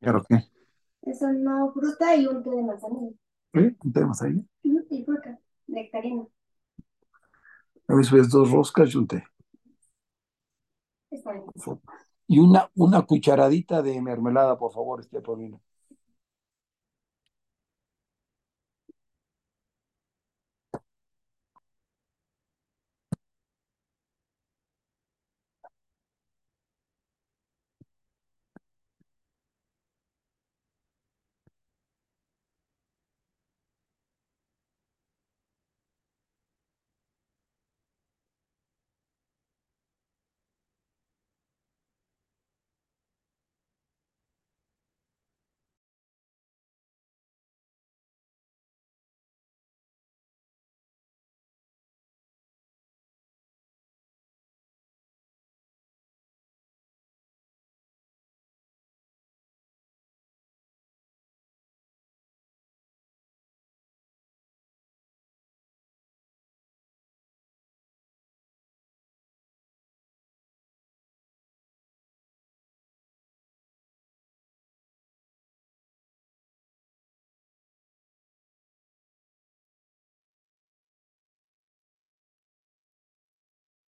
Claro 0.00 0.22
que. 0.28 0.36
Es 1.02 1.22
una 1.22 1.70
fruta 1.72 2.16
y 2.16 2.26
un 2.26 2.42
té 2.42 2.50
de 2.50 2.62
manzanilla. 2.62 3.16
¿Eh? 3.54 3.76
¿Un 3.84 3.92
té 3.92 4.00
de 4.00 4.06
manzanilla? 4.06 4.44
Y 4.62 5.04
fruta, 5.04 5.38
nectarina. 5.66 6.26
A 7.88 7.94
veces 7.94 8.12
ves 8.12 8.28
dos 8.30 8.50
roscas 8.50 8.92
y 8.92 8.98
un 8.98 9.06
té. 9.06 9.24
Está 11.10 11.32
bien. 11.32 11.44
Y 12.26 12.38
una, 12.38 12.70
una 12.74 13.02
cucharadita 13.02 13.80
de 13.80 14.00
mermelada, 14.02 14.58
por 14.58 14.72
favor, 14.72 15.00
este 15.00 15.20
Paulino. 15.22 15.62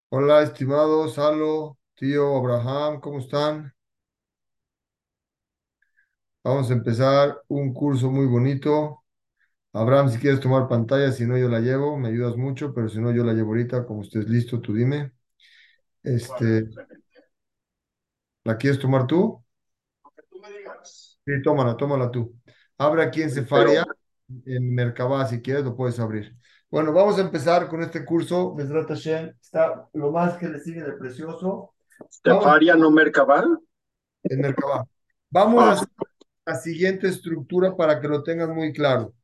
Hola, 0.09 0.43
estimados, 0.43 1.15
Salo, 1.15 1.79
tío 1.95 2.37
Abraham, 2.37 2.99
¿cómo 3.01 3.21
están? 3.21 3.73
Vamos 6.45 6.71
a 6.71 6.75
empezar 6.75 7.43
un 7.49 7.73
curso 7.75 8.11
muy 8.11 8.27
bonito. 8.27 9.05
Abraham, 9.73 10.11
si 10.11 10.19
quieres 10.19 10.41
tomar 10.41 10.69
pantalla, 10.69 11.13
si 11.13 11.27
no 11.27 11.39
yo 11.39 11.49
la 11.49 11.61
llevo, 11.61 11.99
me 11.99 12.09
ayudas 12.09 12.37
mucho, 12.37 12.75
pero 12.75 12.89
si 12.89 13.01
no 13.01 13.13
yo 13.13 13.25
la 13.25 13.33
llevo 13.35 13.51
ahorita, 13.51 13.87
como 13.87 14.03
estés 14.03 14.29
listo, 14.29 14.61
tú 14.61 14.75
dime. 14.75 15.13
Este, 16.03 16.67
¿la 18.45 18.57
quieres 18.57 18.79
tomar 18.81 19.07
tú? 19.07 19.43
tú 20.31 20.41
me 20.41 20.51
digas. 20.57 21.19
Sí, 21.25 21.33
tómala, 21.43 21.77
tómala 21.77 22.11
tú. 22.11 22.35
Abre 22.79 23.03
aquí 23.03 23.23
en 23.23 23.31
Cefaria, 23.31 23.85
en 24.45 24.75
Merkabah, 24.75 25.27
si 25.27 25.41
quieres 25.43 25.65
lo 25.65 25.77
puedes 25.77 25.99
abrir. 25.99 26.37
Bueno, 26.71 26.93
vamos 26.93 27.19
a 27.19 27.23
empezar 27.23 27.69
con 27.69 27.83
este 27.83 28.05
curso. 28.05 28.55
Mesrat 28.55 28.89
Hashem, 28.89 29.33
está 29.41 29.89
lo 29.95 30.11
más 30.11 30.37
que 30.37 30.49
le 30.49 30.59
sigue 30.61 30.83
de 30.83 30.93
precioso. 30.93 31.75
Vamos 32.25 32.45
¿Cefaria 32.45 32.75
no 32.77 32.89
en 34.25 34.41
Merkabah. 34.41 34.85
Vamos 35.31 35.65
a 35.65 35.73
Ah, 35.73 35.73
hacer 35.73 35.89
la 36.47 36.55
siguiente 36.57 37.09
estructura 37.09 37.77
para 37.77 38.01
que 38.01 38.09
lo 38.09 38.23
tengan 38.23 38.55
muy 38.55 38.73
claro. 38.73 39.15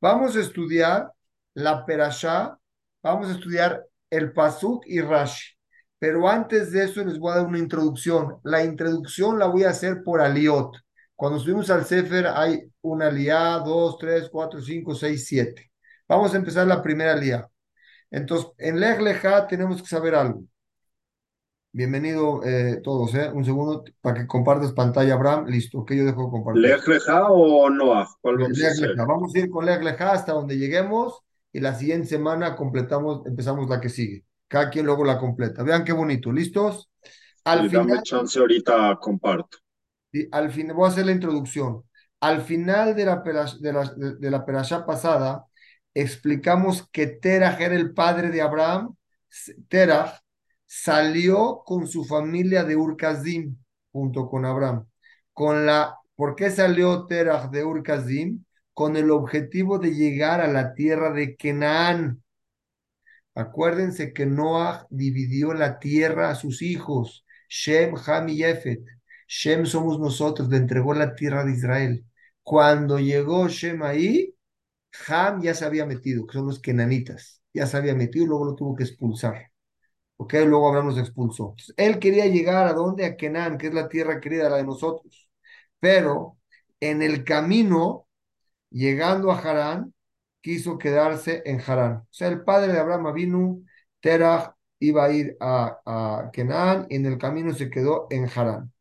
Vamos 0.00 0.36
a 0.36 0.40
estudiar 0.40 1.12
la 1.54 1.84
Perashá, 1.86 2.58
vamos 3.02 3.28
a 3.28 3.32
estudiar 3.32 3.84
el 4.10 4.32
Pasuk 4.32 4.84
y 4.86 5.00
Rashi. 5.00 5.54
Pero 5.98 6.28
antes 6.28 6.72
de 6.72 6.84
eso 6.84 7.04
les 7.04 7.18
voy 7.18 7.32
a 7.32 7.36
dar 7.36 7.46
una 7.46 7.58
introducción. 7.58 8.38
La 8.44 8.64
introducción 8.64 9.38
la 9.38 9.46
voy 9.46 9.64
a 9.64 9.70
hacer 9.70 10.02
por 10.02 10.20
Aliot. 10.20 10.72
Cuando 11.14 11.38
subimos 11.38 11.70
al 11.70 11.84
Sefer 11.84 12.26
hay 12.28 12.70
una 12.82 13.08
Aliá, 13.08 13.58
dos, 13.64 13.98
tres, 13.98 14.28
cuatro, 14.30 14.60
cinco, 14.62 14.94
seis, 14.94 15.26
siete. 15.26 15.69
Vamos 16.10 16.34
a 16.34 16.36
empezar 16.38 16.66
la 16.66 16.82
primera 16.82 17.12
Aliá. 17.14 17.48
Entonces, 18.10 18.50
en 18.58 18.80
Lech 18.80 19.00
Lechá 19.00 19.46
tenemos 19.48 19.82
que 19.82 19.88
saber 19.88 20.14
algo. 20.14 20.44
Bienvenido 21.72 22.42
eh, 22.44 22.80
todos, 22.82 23.14
¿eh? 23.14 23.30
Un 23.32 23.44
segundo 23.44 23.84
para 24.00 24.20
que 24.20 24.26
compartas 24.26 24.72
pantalla, 24.72 25.14
Abraham. 25.14 25.46
Listo, 25.46 25.84
que 25.84 25.96
yo 25.96 26.04
dejo 26.04 26.24
de 26.24 26.30
compartir. 26.30 26.62
¿Lech 26.62 26.86
Lecha 26.88 27.28
o 27.30 27.70
Noah? 27.70 28.08
¿Cuál 28.20 28.38
vamos 28.38 28.62
a. 28.62 29.06
Vamos 29.06 29.34
ir 29.36 29.50
con 29.50 29.66
Lech 29.66 29.82
Lechá 29.82 30.12
hasta 30.12 30.32
donde 30.32 30.58
lleguemos 30.58 31.20
y 31.52 31.60
la 31.60 31.74
siguiente 31.74 32.08
semana 32.08 32.56
completamos, 32.56 33.26
empezamos 33.26 33.68
la 33.68 33.80
que 33.80 33.88
sigue. 33.88 34.24
Cada 34.48 34.70
quien 34.70 34.86
luego 34.86 35.04
la 35.04 35.18
completa. 35.18 35.62
Vean 35.62 35.84
qué 35.84 35.92
bonito. 35.92 36.32
¿Listos? 36.32 36.90
Al 37.44 37.66
Y 37.66 37.68
dame 37.68 37.92
final, 37.92 38.02
chance 38.02 38.38
ahorita, 38.40 38.98
comparto. 39.00 39.58
y 40.12 40.26
al 40.32 40.50
fin, 40.50 40.72
voy 40.74 40.86
a 40.86 40.88
hacer 40.88 41.06
la 41.06 41.12
introducción. 41.12 41.84
Al 42.20 42.42
final 42.42 42.94
de 42.94 43.04
la, 43.04 43.16
de 43.60 43.72
la, 43.72 43.84
de, 43.96 44.16
de 44.16 44.30
la 44.30 44.44
perashá 44.44 44.84
pasada, 44.84 45.46
explicamos 45.94 46.88
que 46.90 47.06
Terah 47.06 47.56
era 47.58 47.74
el 47.74 47.92
padre 47.94 48.30
de 48.30 48.42
Abraham. 48.42 48.96
Terah 49.68 50.20
salió 50.66 51.62
con 51.64 51.86
su 51.86 52.04
familia 52.04 52.64
de 52.64 52.76
Ur-Kasdim 52.76 53.56
junto 53.92 54.28
con 54.28 54.44
Abraham. 54.44 54.86
Con 55.32 55.66
la, 55.66 55.96
¿por 56.14 56.36
qué 56.36 56.50
salió 56.50 57.06
Terah 57.06 57.48
de 57.48 57.64
Ur-Kasdim? 57.64 58.44
Con 58.74 58.96
el 58.96 59.10
objetivo 59.10 59.78
de 59.78 59.94
llegar 59.94 60.40
a 60.40 60.48
la 60.48 60.74
tierra 60.74 61.12
de 61.12 61.36
Canaán. 61.36 62.22
Acuérdense 63.34 64.12
que 64.12 64.26
Noah 64.26 64.86
dividió 64.90 65.54
la 65.54 65.78
tierra 65.78 66.30
a 66.30 66.34
sus 66.34 66.62
hijos, 66.62 67.24
Shem, 67.48 67.94
Ham 68.06 68.28
y 68.28 68.38
Jefet. 68.38 68.82
Shem 69.28 69.66
somos 69.66 69.98
nosotros, 70.00 70.48
le 70.48 70.56
entregó 70.56 70.94
la 70.94 71.14
tierra 71.14 71.44
de 71.44 71.52
Israel. 71.52 72.04
Cuando 72.42 72.98
llegó 72.98 73.48
Shem 73.48 73.82
ahí, 73.82 74.34
Ham 75.08 75.42
ya 75.42 75.54
se 75.54 75.64
había 75.64 75.86
metido, 75.86 76.26
que 76.26 76.34
son 76.34 76.46
los 76.46 76.60
kenanitas, 76.60 77.42
ya 77.54 77.66
se 77.66 77.76
había 77.76 77.94
metido, 77.94 78.26
luego 78.26 78.44
lo 78.46 78.54
tuvo 78.54 78.74
que 78.76 78.84
expulsar. 78.84 79.50
¿Ok? 80.16 80.34
Luego 80.46 80.68
Abraham 80.68 80.88
los 80.88 80.98
expulsó. 80.98 81.54
Él 81.76 81.98
quería 81.98 82.26
llegar 82.26 82.66
a 82.66 82.74
dónde? 82.74 83.06
A 83.06 83.16
Kenan, 83.16 83.58
que 83.58 83.68
es 83.68 83.74
la 83.74 83.88
tierra 83.88 84.20
querida, 84.20 84.50
la 84.50 84.56
de 84.58 84.64
nosotros. 84.64 85.30
Pero 85.80 86.38
en 86.80 87.02
el 87.02 87.24
camino, 87.24 88.06
llegando 88.70 89.30
a 89.32 89.38
Harán, 89.38 89.94
quiso 90.40 90.78
quedarse 90.78 91.42
en 91.46 91.60
Harán. 91.60 91.94
O 91.98 92.08
sea, 92.10 92.28
el 92.28 92.42
padre 92.44 92.72
de 92.72 92.78
Abraham 92.80 93.12
vino, 93.14 93.62
Terah 94.00 94.56
iba 94.80 95.04
a 95.04 95.12
ir 95.12 95.36
a, 95.40 95.80
a 96.26 96.30
Kenan 96.32 96.86
y 96.90 96.96
en 96.96 97.06
el 97.06 97.18
camino 97.18 97.54
se 97.54 97.70
quedó 97.70 98.06
en 98.10 98.28
Harán. 98.34 98.72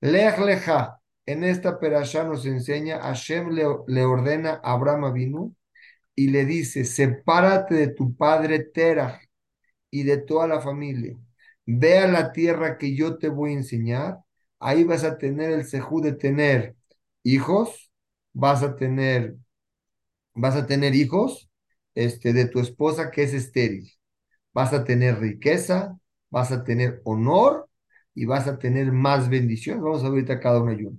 Lech 0.00 0.38
Leja, 0.38 0.97
en 1.32 1.44
esta 1.44 1.78
perashá 1.78 2.24
nos 2.24 2.46
enseña, 2.46 3.00
Hashem 3.02 3.50
le, 3.50 3.64
le 3.86 4.04
ordena 4.04 4.60
a 4.64 4.72
Abraham 4.72 5.12
vino 5.12 5.54
y 6.14 6.28
le 6.28 6.44
dice, 6.46 6.84
sepárate 6.84 7.74
de 7.76 7.88
tu 7.88 8.16
padre 8.16 8.60
Terah 8.60 9.20
y 9.90 10.04
de 10.04 10.18
toda 10.18 10.46
la 10.48 10.60
familia. 10.60 11.16
Ve 11.66 11.98
a 11.98 12.08
la 12.08 12.32
tierra 12.32 12.78
que 12.78 12.94
yo 12.96 13.18
te 13.18 13.28
voy 13.28 13.52
a 13.52 13.54
enseñar. 13.54 14.18
Ahí 14.60 14.84
vas 14.84 15.04
a 15.04 15.18
tener 15.18 15.50
el 15.52 15.64
sejú 15.66 16.00
de 16.00 16.12
tener 16.12 16.76
hijos, 17.24 17.92
vas 18.32 18.62
a 18.62 18.76
tener, 18.76 19.36
vas 20.34 20.56
a 20.56 20.66
tener 20.66 20.94
hijos 20.94 21.50
este, 21.94 22.32
de 22.32 22.46
tu 22.46 22.60
esposa 22.60 23.10
que 23.10 23.22
es 23.24 23.34
estéril. 23.34 23.90
Vas 24.54 24.72
a 24.74 24.84
tener 24.84 25.20
riqueza, 25.20 25.98
vas 26.30 26.52
a 26.52 26.64
tener 26.64 27.00
honor 27.04 27.68
y 28.14 28.26
vas 28.26 28.48
a 28.48 28.58
tener 28.58 28.92
más 28.92 29.28
bendiciones. 29.30 29.82
Vamos 29.82 30.00
a 30.02 30.04
ver 30.04 30.12
ahorita 30.12 30.40
cada 30.40 30.62
uno 30.62 30.72
y 30.72 30.84
uno. 30.86 30.98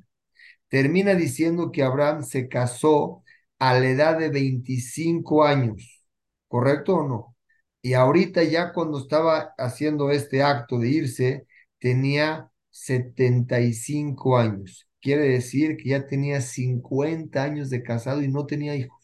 Termina 0.69 1.15
diciendo 1.15 1.71
que 1.71 1.83
Abraham 1.83 2.23
se 2.23 2.47
casó 2.47 3.23
a 3.59 3.73
la 3.79 3.89
edad 3.89 4.19
de 4.19 4.29
25 4.29 5.43
años, 5.43 6.03
¿correcto 6.47 6.97
o 6.97 7.07
no? 7.07 7.35
Y 7.81 7.93
ahorita 7.93 8.43
ya 8.43 8.73
cuando 8.73 8.99
estaba 8.99 9.53
haciendo 9.57 10.11
este 10.11 10.43
acto 10.43 10.79
de 10.79 10.89
irse, 10.89 11.47
tenía 11.79 12.51
75 12.69 14.37
años. 14.37 14.87
Quiere 15.01 15.23
decir 15.29 15.77
que 15.77 15.89
ya 15.89 16.07
tenía 16.07 16.41
50 16.41 17.43
años 17.43 17.69
de 17.69 17.83
casado 17.83 18.21
y 18.21 18.27
no 18.27 18.45
tenía 18.45 18.75
hijos. 18.75 18.99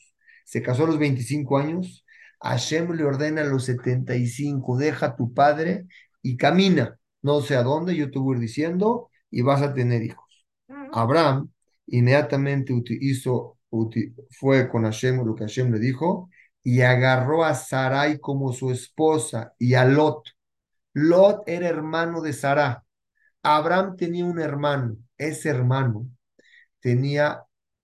Se 0.46 0.62
casó 0.62 0.84
a 0.84 0.88
los 0.88 1.00
25 1.00 1.58
años. 1.58 2.06
Hashem 2.42 2.92
le 2.94 3.04
ordena 3.06 3.42
a 3.42 3.46
los 3.46 3.66
75, 3.66 4.78
deja 4.78 5.08
a 5.08 5.16
tu 5.16 5.34
padre 5.34 5.88
y 6.22 6.38
camina. 6.38 7.00
No 7.22 7.42
sé 7.42 7.56
a 7.56 7.64
dónde, 7.64 7.96
yo 7.96 8.12
te 8.12 8.20
voy 8.20 8.36
a 8.36 8.38
ir 8.38 8.42
diciendo 8.42 9.10
y 9.32 9.42
vas 9.42 9.62
a 9.62 9.74
tener 9.74 10.04
hijos. 10.04 10.46
Abraham 10.92 11.52
inmediatamente 11.88 12.74
hizo, 13.02 13.58
fue 14.32 14.70
con 14.70 14.84
Hashem, 14.84 15.26
lo 15.26 15.36
que 15.36 15.44
Hashem 15.46 15.72
le 15.72 15.80
dijo, 15.80 16.30
y 16.64 16.82
agarró 16.82 17.44
a 17.44 17.54
Sarai 17.56 18.20
como 18.20 18.52
su 18.54 18.72
esposa 18.72 19.54
y 19.60 19.76
a 19.76 19.86
Lot. 19.86 20.30
Lot 20.94 21.44
era 21.48 21.68
hermano 21.68 22.22
de 22.22 22.34
Sará. 22.34 22.84
Abraham 23.44 23.96
tenía 23.98 24.26
un 24.26 24.40
hermano. 24.40 24.98
Ese 25.18 25.50
hermano 25.50 26.10
tenía, 26.80 27.44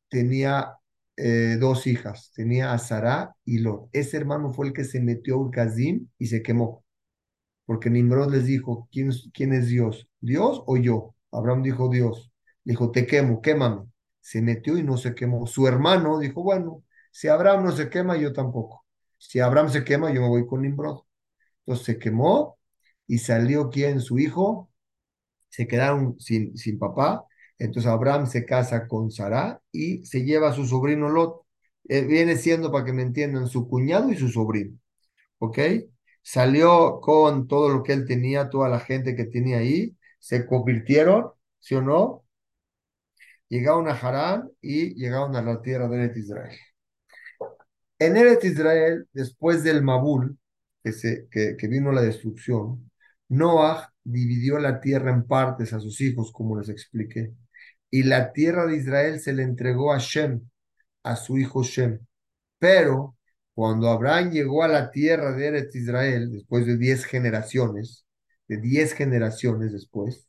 tenía 0.09 0.77
eh, 1.17 1.57
dos 1.59 1.87
hijas, 1.87 2.31
tenía 2.35 2.73
a 2.73 2.79
Sara 2.79 3.35
y 3.45 3.59
Lot. 3.59 3.89
Ese 3.93 4.17
hermano 4.17 4.53
fue 4.53 4.67
el 4.67 4.73
que 4.73 4.83
se 4.83 5.01
metió 5.01 5.35
a 5.35 5.37
Urkazim 5.39 6.07
y 6.17 6.27
se 6.27 6.41
quemó, 6.43 6.83
porque 7.65 7.89
Nimrod 7.89 8.31
les 8.31 8.45
dijo, 8.45 8.87
¿quién, 8.91 9.11
quién 9.33 9.53
es 9.53 9.67
Dios? 9.67 10.07
¿Dios 10.19 10.63
o 10.65 10.77
yo? 10.77 11.15
Abraham 11.31 11.63
dijo, 11.63 11.89
Dios. 11.89 12.30
Le 12.63 12.73
dijo, 12.73 12.91
te 12.91 13.05
quemo, 13.07 13.41
quémame. 13.41 13.87
Se 14.19 14.41
metió 14.41 14.77
y 14.77 14.83
no 14.83 14.97
se 14.97 15.15
quemó. 15.15 15.47
Su 15.47 15.67
hermano 15.67 16.19
dijo, 16.19 16.43
bueno, 16.43 16.83
si 17.11 17.27
Abraham 17.27 17.65
no 17.65 17.71
se 17.71 17.89
quema, 17.89 18.17
yo 18.17 18.33
tampoco. 18.33 18.85
Si 19.17 19.39
Abraham 19.39 19.69
se 19.69 19.83
quema, 19.83 20.11
yo 20.13 20.21
me 20.21 20.27
voy 20.29 20.47
con 20.47 20.61
Nimrod. 20.61 21.01
Entonces 21.65 21.85
se 21.85 21.99
quemó 21.99 22.59
y 23.07 23.19
salió 23.19 23.69
quién, 23.69 24.01
su 24.01 24.19
hijo, 24.19 24.71
se 25.49 25.67
quedaron 25.67 26.19
sin, 26.19 26.57
sin 26.57 26.79
papá. 26.79 27.25
Entonces 27.57 27.91
Abraham 27.91 28.27
se 28.27 28.45
casa 28.45 28.87
con 28.87 29.11
Sara 29.11 29.61
y 29.71 30.05
se 30.05 30.23
lleva 30.23 30.49
a 30.49 30.53
su 30.53 30.65
sobrino 30.65 31.09
Lot. 31.09 31.43
Eh, 31.89 32.01
viene 32.05 32.37
siendo, 32.37 32.71
para 32.71 32.85
que 32.85 32.93
me 32.93 33.03
entiendan, 33.03 33.47
su 33.47 33.67
cuñado 33.67 34.11
y 34.11 34.17
su 34.17 34.29
sobrino. 34.29 34.77
¿Ok? 35.39 35.59
Salió 36.21 36.99
con 37.01 37.47
todo 37.47 37.69
lo 37.69 37.83
que 37.83 37.93
él 37.93 38.05
tenía, 38.07 38.49
toda 38.49 38.69
la 38.69 38.79
gente 38.79 39.15
que 39.15 39.25
tenía 39.25 39.57
ahí, 39.59 39.97
se 40.19 40.45
convirtieron, 40.45 41.31
¿sí 41.59 41.75
o 41.75 41.81
no? 41.81 42.25
Llegaron 43.51 43.89
a 43.89 43.91
Harán 43.91 44.49
y 44.61 44.95
llegaron 44.95 45.35
a 45.35 45.41
la 45.41 45.61
tierra 45.61 45.89
de 45.89 45.97
Eretz 45.97 46.17
Israel. 46.17 46.57
En 47.99 48.15
Eretz 48.15 48.45
Israel, 48.45 49.07
después 49.11 49.61
del 49.63 49.83
Mabul, 49.83 50.37
que, 50.81 50.93
se, 50.93 51.27
que 51.29 51.67
vino 51.67 51.91
la 51.91 52.01
destrucción, 52.01 52.89
Noah 53.27 53.93
dividió 54.03 54.57
la 54.57 54.79
tierra 54.79 55.11
en 55.11 55.27
partes 55.27 55.73
a 55.73 55.81
sus 55.81 55.99
hijos, 55.99 56.31
como 56.31 56.57
les 56.57 56.69
expliqué, 56.69 57.33
y 57.89 58.03
la 58.03 58.31
tierra 58.31 58.65
de 58.65 58.77
Israel 58.77 59.19
se 59.19 59.33
le 59.33 59.43
entregó 59.43 59.93
a 59.93 59.99
Shem, 59.99 60.49
a 61.03 61.17
su 61.17 61.37
hijo 61.37 61.63
Shem. 61.63 61.99
Pero 62.57 63.17
cuando 63.53 63.89
Abraham 63.89 64.31
llegó 64.31 64.63
a 64.63 64.69
la 64.69 64.91
tierra 64.91 65.33
de 65.33 65.47
Eretz 65.47 65.75
Israel, 65.75 66.31
después 66.31 66.65
de 66.65 66.77
diez 66.77 67.05
generaciones, 67.05 68.05
de 68.47 68.57
diez 68.57 68.93
generaciones 68.93 69.73
después, 69.73 70.27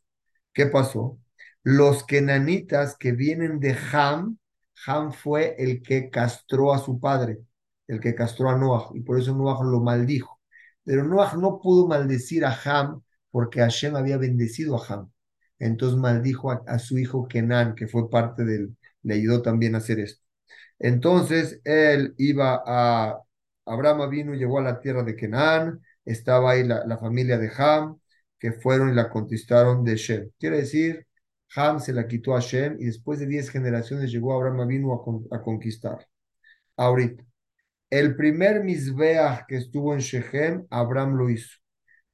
¿qué 0.53 0.67
pasó? 0.67 1.22
Los 1.63 2.05
kenanitas 2.05 2.97
que 2.97 3.13
vienen 3.13 3.61
de 3.61 3.77
Ham, 3.93 4.39
Ham 4.87 5.13
fue 5.13 5.55
el 5.59 5.83
que 5.83 6.11
castró 6.11 6.75
a 6.75 6.79
su 6.79 6.99
padre, 7.01 7.39
el 7.87 8.01
que 8.01 8.15
castró 8.15 8.51
a 8.51 8.59
Noah, 8.59 8.91
y 8.95 9.01
por 9.01 9.19
eso 9.19 9.35
Noah 9.35 9.63
lo 9.65 9.81
maldijo. 9.81 10.41
Pero 10.85 11.05
Noah 11.05 11.37
no 11.37 11.61
pudo 11.61 11.87
maldecir 11.87 12.45
a 12.45 12.57
Ham 12.65 13.03
porque 13.31 13.61
Hashem 13.61 13.97
había 13.97 14.19
bendecido 14.19 14.77
a 14.77 14.87
Ham. 14.87 15.13
Entonces 15.59 15.99
maldijo 15.99 16.51
a, 16.51 16.79
su 16.79 16.99
hijo 16.99 17.29
Kenan, 17.29 17.75
que 17.75 17.87
fue 17.87 18.11
parte 18.11 18.45
del, 18.45 18.77
le 19.03 19.15
ayudó 19.15 19.43
también 19.43 19.75
a 19.75 19.79
hacer 19.79 20.01
esto. 20.01 20.25
Entonces 20.79 21.61
él 21.65 22.15
iba 22.19 22.63
a, 22.67 23.19
Abraham 23.67 24.11
vino, 24.11 24.35
llegó 24.35 24.59
a 24.59 24.63
la 24.63 24.81
tierra 24.81 25.03
de 25.05 25.15
Canaán, 25.17 25.81
estaba 26.05 26.53
ahí 26.53 26.65
la, 26.65 26.85
la 26.87 26.99
familia 26.99 27.39
de 27.39 27.51
Ham, 27.57 28.01
que 28.39 28.53
fueron 28.53 28.91
y 28.91 28.95
la 28.95 29.09
conquistaron 29.11 29.85
de 29.85 29.97
Shem. 29.97 30.31
Quiere 30.39 30.59
decir, 30.59 31.07
Ham 31.57 31.81
se 31.81 31.93
la 31.93 32.07
quitó 32.07 32.35
a 32.37 32.41
Shem 32.41 32.77
y 32.81 32.87
después 32.87 33.19
de 33.21 33.27
diez 33.27 33.51
generaciones 33.51 34.11
llegó 34.11 34.35
Abraham 34.35 34.67
vino 34.69 34.93
a, 34.95 35.03
con- 35.05 35.27
a 35.31 35.43
conquistar. 35.43 36.07
Ahorita, 36.77 37.25
el 37.91 38.17
primer 38.17 38.65
Misbeach 38.65 39.47
que 39.47 39.57
estuvo 39.57 39.95
en 39.95 40.01
Shechem, 40.01 40.67
Abraham 40.71 41.15
lo 41.17 41.31
hizo. 41.31 41.59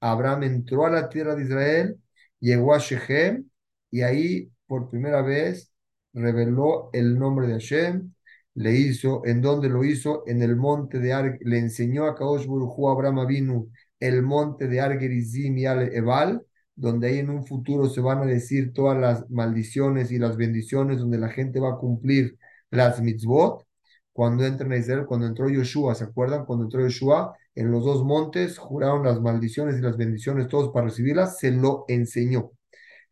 Abraham 0.01 0.45
entró 0.45 0.87
a 0.87 0.91
la 0.91 1.09
tierra 1.09 1.35
de 1.35 1.45
Israel, 1.45 2.01
llegó 2.41 2.75
a 2.75 2.79
Shechem 2.79 3.45
y 3.91 4.03
ahí 4.03 4.51
por 4.67 4.91
primera 4.91 5.23
vez 5.23 5.73
reveló 6.13 6.91
el 6.93 7.19
nombre 7.19 7.47
de 7.47 7.55
Hashem, 7.55 8.13
le 8.55 8.73
hizo, 8.75 9.23
¿en 9.25 9.41
dónde 9.41 9.69
lo 9.69 9.85
hizo? 9.85 10.25
En 10.27 10.43
el 10.43 10.57
monte 10.57 10.99
de 10.99 11.13
Ar, 11.13 11.39
le 11.41 11.59
enseñó 11.59 12.07
a 12.07 12.17
Hu, 12.19 12.89
a 12.89 12.93
Abraham 12.93 13.21
Avinu 13.21 13.71
el 14.01 14.23
monte 14.23 14.69
de 14.69 14.81
Argerizim 14.81 15.59
y 15.59 15.67
Al 15.67 15.93
Ebal, 15.95 16.43
donde 16.79 17.09
ahí 17.09 17.19
en 17.19 17.31
un 17.31 17.45
futuro 17.47 17.89
se 17.89 18.01
van 18.01 18.19
a 18.23 18.27
decir 18.27 18.73
todas 18.73 18.99
las 18.99 19.29
maldiciones 19.31 20.13
y 20.13 20.19
las 20.19 20.37
bendiciones, 20.37 20.99
donde 20.99 21.19
la 21.19 21.29
gente 21.29 21.61
va 21.61 21.71
a 21.75 21.79
cumplir 21.79 22.39
las 22.71 23.01
mitzvot 23.03 23.67
cuando 24.13 24.45
entran 24.45 24.73
a 24.73 24.77
Israel, 24.77 25.07
cuando 25.07 25.27
entró 25.27 25.49
Yoshua, 25.49 25.95
¿se 25.95 26.05
acuerdan? 26.05 26.45
Cuando 26.45 26.65
entró 26.65 26.81
Yoshua, 26.83 27.37
en 27.55 27.71
los 27.71 27.85
dos 27.85 28.05
montes 28.05 28.59
juraron 28.59 29.05
las 29.05 29.21
maldiciones 29.21 29.79
y 29.79 29.83
las 29.83 29.97
bendiciones 29.97 30.49
todos 30.49 30.73
para 30.73 30.87
recibirlas, 30.87 31.39
se 31.39 31.53
lo 31.53 31.85
enseñó. 31.89 32.53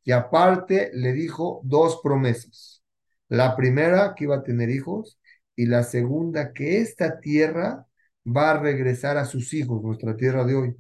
Y 0.05 0.13
aparte 0.13 0.91
le 0.95 1.13
dijo 1.13 1.61
dos 1.65 2.01
promesas. 2.03 2.83
La 3.29 3.57
primera, 3.57 4.15
que 4.17 4.25
iba 4.25 4.37
a 4.37 4.43
tener 4.43 4.71
hijos, 4.71 5.21
y 5.57 5.67
la 5.67 5.83
segunda, 5.85 6.53
que 6.53 6.81
esta 6.81 7.21
tierra 7.21 7.87
va 8.27 8.51
a 8.53 8.59
regresar 8.61 9.17
a 9.17 9.25
sus 9.27 9.55
hijos, 9.55 9.83
nuestra 9.83 10.17
tierra 10.17 10.45
de 10.45 10.55
hoy, 10.57 10.77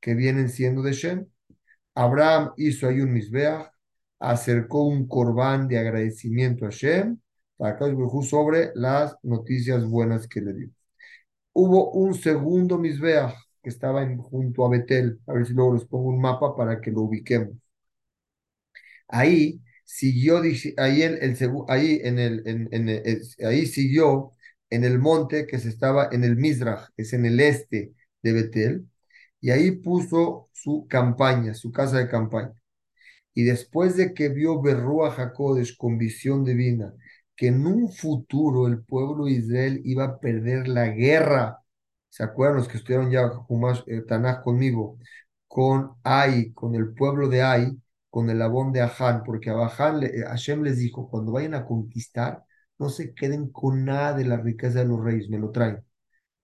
que 0.00 0.14
vienen 0.14 0.48
siendo 0.48 0.82
de 0.82 0.92
Shem. 0.92 1.26
Abraham 1.96 2.52
hizo 2.58 2.88
ahí 2.88 3.00
un 3.02 3.12
misbeach, 3.14 3.68
acercó 4.20 4.84
un 4.86 5.08
corbán 5.08 5.68
de 5.68 5.78
agradecimiento 5.80 6.66
a 6.66 6.70
Shem, 6.70 7.18
Hu, 7.58 8.22
sobre 8.22 8.72
las 8.76 9.16
noticias 9.24 9.84
buenas 9.86 10.28
que 10.28 10.40
le 10.42 10.54
dio. 10.54 10.70
Hubo 11.54 11.92
un 11.92 12.14
segundo 12.14 12.78
misbeach 12.78 13.34
que 13.62 13.70
estaba 13.70 14.02
en- 14.04 14.18
junto 14.18 14.66
a 14.66 14.70
Betel, 14.70 15.20
a 15.26 15.32
ver 15.34 15.46
si 15.46 15.54
luego 15.54 15.74
les 15.74 15.86
pongo 15.86 16.08
un 16.10 16.20
mapa 16.20 16.56
para 16.56 16.80
que 16.80 16.90
lo 16.92 17.02
ubiquemos. 17.02 17.56
Ahí 19.08 19.60
siguió, 19.84 20.38
ahí, 20.78 21.02
el, 21.02 21.36
ahí, 21.68 22.00
en 22.02 22.18
el, 22.18 23.22
ahí 23.44 23.66
siguió 23.66 24.32
en 24.70 24.84
el 24.84 24.98
monte 24.98 25.46
que 25.46 25.58
se 25.58 25.68
estaba 25.68 26.08
en 26.12 26.24
el 26.24 26.36
Mizrach, 26.36 26.88
es 26.96 27.12
en 27.12 27.24
el 27.26 27.38
este 27.40 27.92
de 28.22 28.32
Betel, 28.32 28.86
y 29.40 29.50
ahí 29.50 29.72
puso 29.72 30.48
su 30.52 30.86
campaña, 30.88 31.54
su 31.54 31.72
casa 31.72 31.98
de 31.98 32.08
campaña. 32.08 32.54
Y 33.34 33.44
después 33.44 33.96
de 33.96 34.14
que 34.14 34.28
vio 34.30 34.60
Berrúa 34.62 35.10
Jacodes 35.12 35.76
con 35.76 35.98
visión 35.98 36.44
divina, 36.44 36.92
que 37.36 37.48
en 37.48 37.66
un 37.66 37.90
futuro 37.92 38.66
el 38.66 38.82
pueblo 38.84 39.26
de 39.26 39.32
Israel 39.32 39.80
iba 39.84 40.04
a 40.04 40.18
perder 40.20 40.68
la 40.68 40.88
guerra, 40.88 41.58
¿se 42.08 42.22
acuerdan 42.24 42.58
los 42.58 42.68
que 42.68 42.78
estudiaron 42.78 43.10
ya 43.10 43.30
eh, 43.86 44.02
conmigo? 44.42 44.98
Con 45.48 45.92
Ai, 46.02 46.52
con 46.52 46.74
el 46.74 46.92
pueblo 46.94 47.28
de 47.28 47.42
Ai, 47.42 47.78
con 48.10 48.30
el 48.30 48.40
Abón 48.42 48.72
de 48.72 48.80
Aján, 48.82 49.22
porque 49.24 49.50
a 49.50 49.64
Aján, 49.64 50.00
le- 50.00 50.06
eh, 50.20 50.24
Hashem 50.26 50.62
les 50.62 50.78
dijo, 50.78 51.08
cuando 51.10 51.32
vayan 51.32 51.54
a 51.54 51.66
conquistar, 51.66 52.44
no 52.78 52.88
se 52.90 53.14
queden 53.14 53.50
con 53.50 53.84
nada 53.84 54.14
de 54.14 54.24
la 54.24 54.36
riqueza 54.38 54.80
de 54.80 54.86
los 54.86 55.02
reyes, 55.02 55.28
me 55.30 55.38
lo 55.38 55.50
traen. 55.50 55.84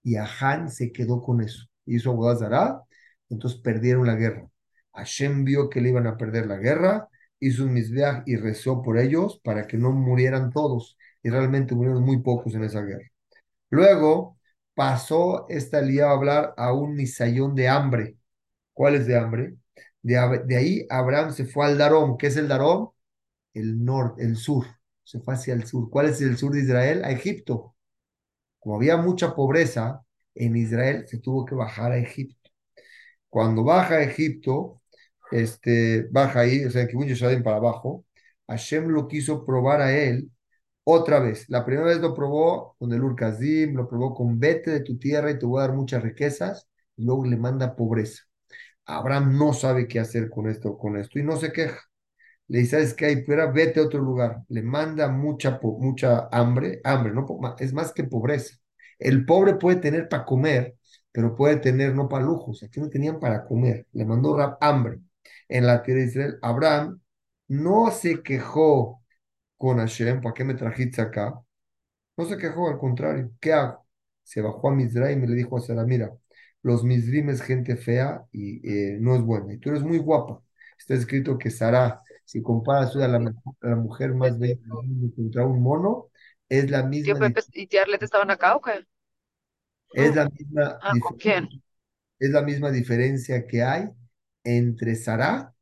Y 0.05 0.17
Aján 0.17 0.71
se 0.71 0.93
quedó 0.93 1.23
con 1.23 1.43
eso. 1.43 1.67
Hizo 1.87 2.11
Abodazará, 2.11 2.83
entonces 3.29 3.61
perdieron 3.61 4.07
la 4.07 4.15
guerra. 4.17 4.49
Hashem 4.93 5.45
vio 5.45 5.69
que 5.71 5.81
le 5.81 5.91
iban 5.91 6.07
a 6.07 6.17
perder 6.17 6.47
la 6.47 6.57
guerra, 6.59 7.09
hizo 7.41 7.65
un 7.65 7.73
misbeach 7.73 8.23
y 8.27 8.37
rezó 8.37 8.83
por 8.83 8.99
ellos 8.99 9.41
para 9.43 9.67
que 9.67 9.77
no 9.79 9.91
murieran 9.93 10.51
todos. 10.51 10.97
Y 11.23 11.31
realmente 11.31 11.75
murieron 11.75 12.03
muy 12.03 12.21
pocos 12.23 12.55
en 12.55 12.65
esa 12.65 12.83
guerra. 12.83 13.09
Luego 13.71 14.39
pasó 14.75 15.47
esta 15.49 15.81
lía 15.83 16.07
a 16.09 16.13
hablar 16.13 16.55
a 16.57 16.73
un 16.73 16.97
nisayón 16.97 17.55
de 17.55 17.69
hambre. 17.69 18.17
¿Cuál 18.73 18.97
es 18.97 19.07
de 19.07 19.19
hambre? 19.19 19.57
De, 20.03 20.43
de 20.47 20.57
ahí 20.57 20.87
Abraham 20.91 21.33
se 21.33 21.45
fue 21.47 21.67
al 21.67 21.79
Darón. 21.79 22.17
¿Qué 22.19 22.29
es 22.29 22.37
el 22.37 22.49
Darón? 22.49 22.91
El 23.55 23.85
norte, 23.85 24.25
el 24.25 24.37
sur. 24.37 24.67
Se 25.05 25.21
fue 25.21 25.35
hacia 25.35 25.55
el 25.55 25.67
sur. 25.67 25.91
¿Cuál 25.91 26.09
es 26.09 26.21
el 26.23 26.37
sur 26.39 26.53
de 26.53 26.61
Israel? 26.61 27.05
A 27.05 27.11
Egipto. 27.13 27.77
Como 28.59 28.77
había 28.77 28.97
mucha 28.97 29.35
pobreza 29.35 30.03
en 30.35 30.57
Israel, 30.57 31.07
se 31.09 31.19
tuvo 31.19 31.45
que 31.45 31.55
bajar 31.55 31.93
a 31.93 31.99
Egipto. 31.99 32.51
Cuando 33.29 33.65
baja 33.65 33.97
a 33.97 34.03
Egipto, 34.03 34.83
este, 35.31 36.09
baja 36.11 36.41
ahí, 36.41 36.65
o 36.65 36.71
sea, 36.71 36.87
que 36.87 36.97
Yerusalén 36.99 37.43
para 37.43 37.57
abajo, 37.57 38.05
Hashem 38.49 38.89
lo 38.89 39.09
quiso 39.09 39.45
probar 39.47 39.81
a 39.83 39.97
él 39.97 40.31
otra 40.85 41.21
vez. 41.21 41.49
La 41.49 41.65
primera 41.65 41.89
vez 41.89 41.99
lo 42.01 42.15
probó 42.15 42.77
con 42.79 42.93
el 42.93 43.03
Urkazim, 43.03 43.75
lo 43.75 43.89
probó 43.89 44.15
con 44.15 44.39
vete 44.39 44.71
de 44.71 44.81
tu 44.81 44.99
tierra 44.99 45.31
y 45.31 45.39
te 45.39 45.47
voy 45.47 45.61
a 45.63 45.67
dar 45.69 45.77
muchas 45.77 46.03
riquezas, 46.03 46.69
y 46.97 47.05
luego 47.05 47.25
le 47.27 47.37
manda 47.37 47.77
pobreza. 47.77 48.25
Abraham 48.87 49.39
no 49.39 49.53
sabe 49.55 49.89
qué 49.89 50.01
hacer 50.01 50.31
con 50.31 50.49
esto, 50.49 50.77
con 50.79 50.97
esto, 50.99 51.19
y 51.19 51.23
no 51.25 51.37
se 51.37 51.53
queja. 51.53 51.81
Le 52.49 52.61
dice, 52.61 52.73
¿sabes 52.73 52.95
qué? 52.95 53.11
Espera, 53.13 53.47
vete 53.51 53.81
a 53.81 53.85
otro 53.85 54.01
lugar. 54.01 54.43
Le 54.49 54.63
manda 54.63 55.09
mucha, 55.09 55.59
mucha 55.63 56.29
hambre, 56.33 56.81
hambre, 56.85 57.13
no, 57.13 57.27
es 57.59 57.73
más 57.73 57.93
que 57.93 58.05
pobreza. 58.05 58.57
El 59.03 59.25
pobre 59.27 59.55
puede 59.57 59.77
tener 59.77 60.09
para 60.09 60.25
comer, 60.25 60.77
pero 61.13 61.37
puede 61.37 61.57
tener 61.57 61.95
no 61.95 62.09
para 62.09 62.25
lujos. 62.25 62.63
Aquí 62.63 62.81
no 62.81 62.89
tenían 62.89 63.21
para 63.21 63.45
comer. 63.45 63.87
Le 63.93 64.05
mandó 64.05 64.37
hambre. 64.61 65.01
En 65.49 65.67
la 65.67 65.83
tierra 65.83 66.01
de 66.01 66.07
Israel, 66.07 66.39
Abraham 66.43 67.01
no 67.49 67.91
se 67.91 68.23
quejó 68.23 69.03
con 69.57 69.79
Hashem, 69.79 70.21
¿para 70.21 70.35
qué 70.35 70.45
me 70.45 70.55
trajiste 70.55 71.03
acá? 71.03 71.41
No 72.17 72.25
se 72.27 72.37
quejó, 72.39 72.69
al 72.69 72.79
contrario. 72.79 73.33
¿Qué 73.41 73.53
hago? 73.53 73.87
Se 74.23 74.41
bajó 74.41 74.69
a 74.71 74.75
Mizraim 74.75 75.23
y 75.25 75.27
le 75.27 75.37
dijo 75.37 75.59
a 75.59 75.61
Sara, 75.61 75.85
mira, 75.85 76.13
los 76.63 76.85
Mizrim 76.85 77.31
es 77.31 77.43
gente 77.43 77.77
fea 77.77 78.25
y 78.33 78.67
eh, 78.69 78.99
no 79.01 79.15
es 79.17 79.23
buena. 79.23 79.53
Y 79.53 79.59
tú 79.59 79.71
eres 79.71 79.83
muy 79.83 79.99
guapa. 79.99 80.43
Está 80.79 80.95
escrito 80.95 81.39
que 81.39 81.51
Sara 81.51 82.01
Si 82.25 82.43
comparas 82.43 82.95
a 82.97 83.09
la, 83.09 83.19
a 83.19 83.69
la 83.69 83.77
mujer 83.77 84.15
más 84.15 84.39
bella 84.39 84.61
contra 85.17 85.47
un 85.47 85.63
mono, 85.63 86.09
es 86.49 86.71
la 86.71 86.83
misma, 86.83 87.19
Pepe 87.19 87.41
y 87.55 87.67
tía 87.67 87.83
Arlette 87.83 88.05
estaban 88.05 88.31
acá, 88.31 88.57
¿o 88.57 88.61
qué? 88.61 88.87
Es 89.93 90.15
Mm. 90.15 90.17
la 90.17 90.29
misma, 90.29 90.83
Ah, 90.83 90.93
es 92.19 92.31
la 92.31 92.41
misma 92.43 92.71
diferencia 92.71 93.47
que 93.47 93.63
hay 93.63 93.91
entre 94.45 94.95
Sarah 94.97 95.55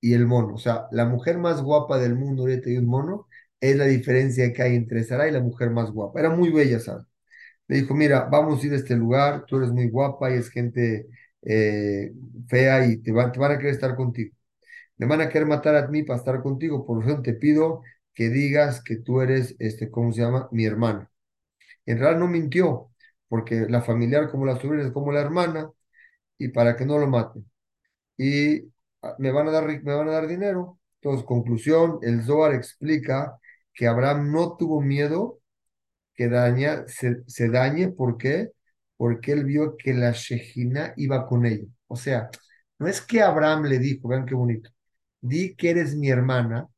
y 0.00 0.14
el 0.14 0.26
mono. 0.26 0.54
O 0.54 0.58
sea, 0.58 0.86
la 0.90 1.04
mujer 1.06 1.38
más 1.38 1.62
guapa 1.62 1.98
del 1.98 2.14
mundo 2.16 2.42
ahorita 2.42 2.70
y 2.70 2.76
un 2.78 2.86
mono 2.86 3.28
es 3.60 3.76
la 3.76 3.84
diferencia 3.86 4.52
que 4.52 4.62
hay 4.62 4.74
entre 4.76 5.04
Sarah 5.04 5.28
y 5.28 5.32
la 5.32 5.40
mujer 5.40 5.70
más 5.70 5.90
guapa. 5.90 6.18
Era 6.20 6.30
muy 6.30 6.50
bella 6.50 6.80
Sarah. 6.80 7.06
Le 7.68 7.78
dijo, 7.82 7.94
mira, 7.94 8.26
vamos 8.30 8.62
a 8.62 8.66
ir 8.66 8.74
a 8.74 8.76
este 8.76 8.96
lugar, 8.96 9.44
tú 9.46 9.58
eres 9.58 9.70
muy 9.72 9.88
guapa 9.90 10.30
y 10.32 10.36
es 10.38 10.50
gente 10.50 11.08
eh, 11.42 12.12
fea 12.48 12.86
y 12.86 12.98
te, 12.98 13.12
van, 13.12 13.32
te 13.32 13.40
van 13.40 13.52
a 13.52 13.58
querer 13.58 13.74
estar 13.74 13.96
contigo. 13.96 14.34
Me 14.98 15.06
van 15.06 15.20
a 15.22 15.28
querer 15.30 15.48
matar 15.48 15.76
a 15.76 15.88
mí 15.88 16.04
para 16.04 16.18
estar 16.18 16.42
contigo, 16.42 16.86
por 16.86 17.04
eso 17.04 17.22
te 17.22 17.34
pido 17.34 17.82
que 18.14 18.30
digas 18.30 18.82
que 18.84 18.96
tú 18.98 19.20
eres, 19.22 19.56
este, 19.58 19.90
¿cómo 19.90 20.12
se 20.12 20.22
llama? 20.22 20.48
Mi 20.52 20.66
hermana. 20.66 21.10
En 21.86 21.98
realidad 21.98 22.20
no 22.20 22.28
mintió, 22.28 22.91
porque 23.32 23.66
la 23.66 23.80
familiar 23.80 24.30
como 24.30 24.44
la 24.44 24.60
sobrina 24.60 24.84
es 24.84 24.92
como 24.92 25.10
la 25.10 25.22
hermana, 25.22 25.70
y 26.36 26.48
para 26.48 26.76
que 26.76 26.84
no 26.84 26.98
lo 26.98 27.08
maten. 27.08 27.50
Y 28.18 28.60
ah, 29.02 29.16
me 29.18 29.32
van 29.32 29.48
a 29.48 29.52
dar, 29.52 29.66
me 29.66 29.94
van 29.94 30.08
a 30.08 30.12
dar 30.12 30.28
dinero. 30.28 30.78
Entonces, 30.96 31.24
conclusión, 31.26 31.98
el 32.02 32.22
Zohar 32.24 32.54
explica 32.54 33.38
que 33.72 33.86
Abraham 33.88 34.32
no 34.32 34.56
tuvo 34.58 34.82
miedo 34.82 35.40
que 36.14 36.28
daña, 36.28 36.84
se, 36.88 37.48
dañe, 37.48 37.88
¿por 37.88 38.18
qué? 38.18 38.50
Porque 38.98 39.32
él 39.32 39.46
vio 39.46 39.76
que 39.78 39.94
la 39.94 40.12
Shejina 40.12 40.92
iba 40.98 41.26
con 41.26 41.46
ella. 41.46 41.66
O 41.88 41.96
sea, 41.96 42.28
no 42.78 42.86
es 42.86 43.00
que 43.00 43.22
Abraham 43.22 43.64
le 43.64 43.78
dijo, 43.78 44.08
vean 44.08 44.26
qué 44.26 44.34
bonito, 44.34 44.70
di 45.22 45.56
que 45.56 45.70
eres 45.70 45.96
mi 45.96 46.10
hermana 46.10 46.68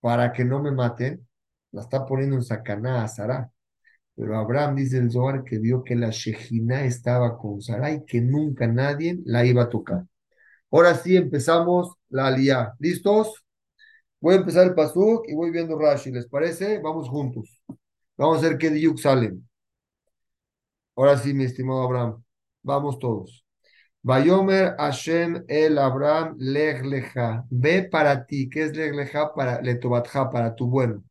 para 0.00 0.32
que 0.32 0.44
no 0.44 0.62
me 0.62 0.70
maten, 0.70 1.26
la 1.72 1.82
está 1.82 2.06
poniendo 2.06 2.36
en 2.36 2.42
sacaná 2.44 3.02
a 3.04 3.08
Sara. 3.08 3.50
Pero 4.16 4.38
Abraham 4.38 4.76
dice 4.76 4.98
el 4.98 5.10
Zohar 5.10 5.44
que 5.44 5.58
vio 5.58 5.82
que 5.82 5.96
la 5.96 6.10
Shejina 6.10 6.84
estaba 6.84 7.36
con 7.36 7.60
Sara 7.60 7.92
y 7.92 8.04
que 8.04 8.20
nunca 8.20 8.66
nadie 8.66 9.18
la 9.24 9.44
iba 9.44 9.64
a 9.64 9.68
tocar. 9.68 10.04
Ahora 10.70 10.94
sí 10.94 11.16
empezamos 11.16 11.94
la 12.08 12.28
aliyah. 12.28 12.74
¿Listos? 12.78 13.44
Voy 14.20 14.34
a 14.34 14.38
empezar 14.38 14.66
el 14.66 14.74
pasuk 14.74 15.28
y 15.28 15.34
voy 15.34 15.50
viendo 15.50 15.78
Rashi. 15.78 16.10
¿Les 16.10 16.26
parece? 16.28 16.80
Vamos 16.80 17.08
juntos. 17.08 17.62
Vamos 18.16 18.38
a 18.38 18.48
ver 18.48 18.58
qué 18.58 18.70
diuk 18.70 18.98
salen. 18.98 19.46
Ahora 20.96 21.18
sí, 21.18 21.34
mi 21.34 21.44
estimado 21.44 21.82
Abraham. 21.82 22.22
Vamos 22.62 22.98
todos. 22.98 23.44
Vayomer 24.02 24.74
Hashem 24.78 25.44
el 25.48 25.78
Abraham 25.78 26.36
lech 26.38 26.82
leja. 26.84 27.44
Ve 27.50 27.84
para 27.90 28.26
ti. 28.26 28.48
¿Qué 28.50 28.64
es 28.64 28.76
lech 28.76 28.94
leja? 28.94 29.34
Para 29.34 29.60
letobatja, 29.62 30.30
para 30.30 30.54
tu 30.54 30.68
bueno. 30.68 31.04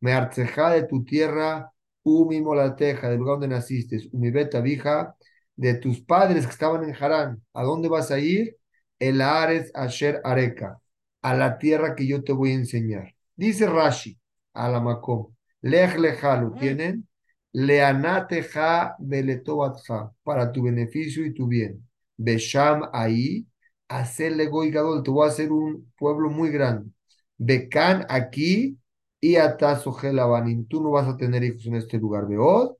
Me 0.00 0.12
arceja 0.12 0.70
de 0.70 0.84
tu 0.84 1.04
tierra, 1.04 1.72
umi 2.02 2.40
molateja, 2.40 3.08
del 3.08 3.18
lugar 3.18 3.34
donde 3.40 3.48
naciste. 3.48 4.08
Umi 4.12 4.30
beta 4.30 4.60
vija, 4.60 5.16
de 5.56 5.74
tus 5.74 6.00
padres 6.00 6.46
que 6.46 6.52
estaban 6.52 6.84
en 6.84 6.94
Harán. 6.94 7.42
¿A 7.52 7.62
dónde 7.62 7.88
vas 7.88 8.10
a 8.10 8.18
ir? 8.18 8.56
El 8.98 9.20
Ares 9.20 9.70
Asher 9.74 10.20
Areka. 10.24 10.80
A 11.22 11.34
la 11.34 11.58
tierra 11.58 11.94
que 11.94 12.06
yo 12.06 12.22
te 12.24 12.32
voy 12.32 12.52
a 12.52 12.54
enseñar. 12.54 13.14
Dice 13.36 13.66
Rashi, 13.66 14.18
a 14.54 14.68
la 14.68 14.80
Makom. 14.80 15.34
Lech 15.62 15.98
leja, 15.98 16.40
¿lo 16.40 16.52
tienen? 16.52 17.06
Leanateja 17.52 18.96
beletobatja, 18.98 20.12
para 20.22 20.52
tu 20.52 20.62
beneficio 20.62 21.24
y 21.26 21.34
tu 21.34 21.46
bien. 21.46 21.86
Besham 22.16 22.88
ahí, 22.92 23.46
hacerle 23.88 24.46
goigadol, 24.46 25.02
te 25.02 25.10
voy 25.10 25.26
a 25.26 25.30
hacer 25.30 25.50
un 25.52 25.92
pueblo 25.98 26.30
muy 26.30 26.50
grande. 26.50 26.90
Becan 27.36 28.06
aquí 28.08 28.78
y 29.20 29.36
atasojelabanim, 29.36 30.66
tú 30.66 30.82
no 30.82 30.90
vas 30.92 31.08
a 31.08 31.16
tener 31.16 31.44
hijos 31.44 31.66
en 31.66 31.76
este 31.76 31.98
lugar. 31.98 32.26
Beod, 32.28 32.76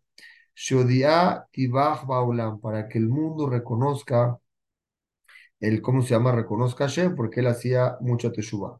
shodia 0.54 1.46
baulam, 2.06 2.60
para 2.60 2.88
que 2.88 2.98
el 2.98 3.08
mundo 3.08 3.48
reconozca, 3.50 4.38
el, 5.60 5.82
¿cómo 5.82 6.02
se 6.02 6.10
llama? 6.10 6.32
Reconozca 6.32 6.84
a 6.84 6.88
Hashem, 6.88 7.14
porque 7.16 7.40
él 7.40 7.46
hacía 7.48 7.96
mucha 8.00 8.32
teshuva. 8.32 8.78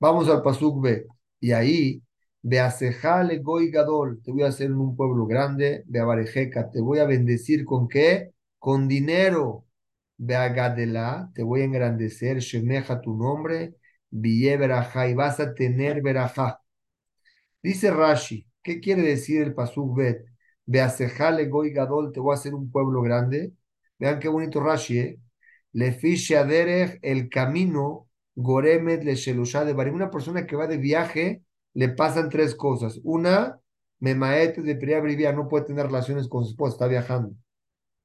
Vamos 0.00 0.28
al 0.28 0.42
pasuk 0.42 0.82
B, 0.82 1.06
y 1.40 1.52
ahí 1.52 2.02
Beasejale 2.42 3.38
goy 3.40 3.70
gadol, 3.70 4.22
te 4.22 4.32
voy 4.32 4.42
a 4.44 4.48
hacer 4.48 4.72
un 4.72 4.96
pueblo 4.96 5.26
grande, 5.26 5.84
Beabarejeca, 5.86 6.70
te 6.70 6.80
voy 6.80 7.00
a 7.00 7.06
bendecir 7.06 7.64
con 7.64 7.88
qué? 7.88 8.32
Con 8.58 8.88
dinero. 8.88 9.66
Beagadela, 10.18 11.30
te 11.34 11.42
voy 11.44 11.62
a 11.62 11.64
engrandecer, 11.64 12.38
Shemeja 12.40 13.00
tu 13.00 13.16
nombre, 13.16 13.74
Ville 14.10 14.56
Berajá, 14.56 15.08
y 15.08 15.14
vas 15.14 15.40
a 15.40 15.54
tener 15.54 16.02
Berajá. 16.02 16.60
Dice 17.62 17.90
Rashi, 17.90 18.46
¿qué 18.62 18.80
quiere 18.80 19.02
decir 19.02 19.42
el 19.42 19.54
pasuk 19.54 19.96
Bet? 19.96 20.24
Beasejale 20.66 21.48
goy 21.48 21.72
gadol, 21.72 22.12
te 22.12 22.20
voy 22.20 22.32
a 22.32 22.34
hacer 22.38 22.54
un 22.54 22.70
pueblo 22.70 23.02
grande. 23.02 23.52
Vean 23.98 24.20
qué 24.20 24.28
bonito 24.28 24.60
Rashi, 24.60 24.98
¿eh? 24.98 25.20
Le 25.72 25.90
derech, 25.92 26.98
el 27.02 27.28
camino, 27.28 28.08
Goremet 28.34 29.02
le 29.04 29.14
shelusha 29.16 29.64
de 29.64 29.72
Barim. 29.72 29.94
Una 29.94 30.10
persona 30.10 30.46
que 30.46 30.56
va 30.56 30.66
de 30.66 30.78
viaje, 30.78 31.42
le 31.74 31.88
pasan 31.90 32.28
tres 32.30 32.54
cosas. 32.54 33.00
Una, 33.04 33.60
Memaete 34.00 34.62
de 34.62 34.76
Priya 34.76 35.32
no 35.32 35.48
puede 35.48 35.66
tener 35.66 35.86
relaciones 35.86 36.28
con 36.28 36.44
su 36.44 36.50
esposa, 36.50 36.74
está 36.74 36.86
viajando. 36.86 37.34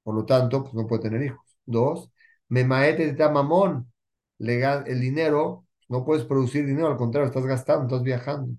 Por 0.03 0.15
lo 0.15 0.25
tanto, 0.25 0.63
pues 0.63 0.73
no 0.75 0.87
puede 0.87 1.03
tener 1.03 1.23
hijos. 1.23 1.57
Dos, 1.65 2.11
Memaete 2.49 3.07
de 3.07 3.13
Tamamón, 3.13 3.91
el 4.39 4.99
dinero, 5.01 5.65
no 5.89 6.05
puedes 6.05 6.25
producir 6.25 6.65
dinero, 6.65 6.87
al 6.87 6.97
contrario, 6.97 7.27
estás 7.27 7.45
gastando, 7.45 7.85
estás 7.85 8.03
viajando. 8.03 8.55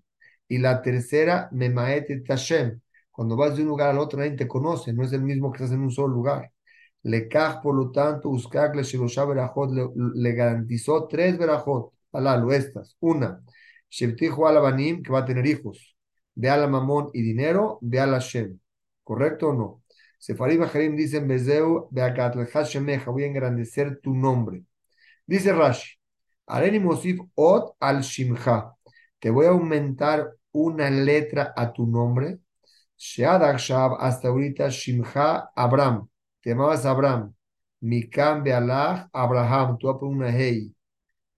Y 0.49 0.59
la 0.59 0.83
tercera, 0.83 1.49
Memaete 1.53 2.21
Tashem, 2.21 2.81
cuando 3.11 3.37
vas 3.37 3.57
de 3.57 3.63
un 3.63 3.69
lugar 3.69 3.91
al 3.91 3.99
otro, 3.99 4.19
nadie 4.19 4.33
te 4.33 4.49
conoce, 4.49 4.93
no 4.93 5.05
es 5.05 5.13
el 5.13 5.23
mismo 5.23 5.53
que 5.53 5.59
estás 5.63 5.75
en 5.75 5.83
un 5.83 5.91
solo 5.91 6.09
lugar. 6.15 6.51
Le 7.03 7.29
por 7.63 7.75
lo 7.75 7.91
tanto, 7.91 8.31
Uskak 8.31 8.75
le 8.75 8.83
Berajot 8.83 9.71
le 10.15 10.33
garantizó 10.33 11.07
tres 11.07 11.39
Berajot, 11.39 11.93
alalo, 12.13 12.53
estas. 12.53 12.97
Una, 13.01 13.43
Sheptijo 13.91 14.49
Alabanim, 14.49 15.03
que 15.03 15.13
va 15.13 15.21
a 15.21 15.25
tener 15.25 15.47
hijos. 15.47 15.97
Ve 16.35 16.51
a 16.51 16.57
la 16.57 16.67
mamón 16.67 17.11
y 17.13 17.23
dinero, 17.23 17.79
ve 17.83 18.01
a 18.01 18.07
la 18.07 18.19
Shem. 18.19 18.59
¿Correcto 19.05 19.51
o 19.51 19.53
no? 19.53 19.83
Sefarim 20.19 20.61
Bajarim 20.61 20.97
dicen 20.97 21.29
Bezeu, 21.29 21.89
Shemeja, 22.65 23.11
voy 23.11 23.25
a 23.25 23.27
engrandecer 23.27 24.01
tu 24.01 24.15
nombre. 24.15 24.65
Dice 25.27 25.53
Rashi, 25.53 25.99
Areni 26.47 26.81
Mosif 26.81 27.21
Ot 27.35 27.77
al 27.79 28.03
Shimcha, 28.03 28.75
te 29.25 29.31
voy 29.31 29.47
a 29.47 29.51
aumentar 29.53 30.35
una 30.53 30.91
letra 30.91 31.55
a 31.57 31.73
tu 31.73 31.87
nombre. 31.87 32.41
Sheadak 32.95 33.57
Shab, 33.57 33.93
hasta 33.99 34.29
ahorita 34.29 34.69
Shimcha 34.69 35.51
Abraham, 35.57 36.07
te 36.43 36.51
llamabas 36.51 36.85
Abraham. 36.85 37.35
Mikam 37.81 38.43
Bealach 38.45 39.09
Abraham, 39.15 39.79
tú 39.79 39.87
vas 39.87 39.97
a 39.97 39.99
poner 39.99 40.17
una 40.17 40.31
Hey. 40.31 40.75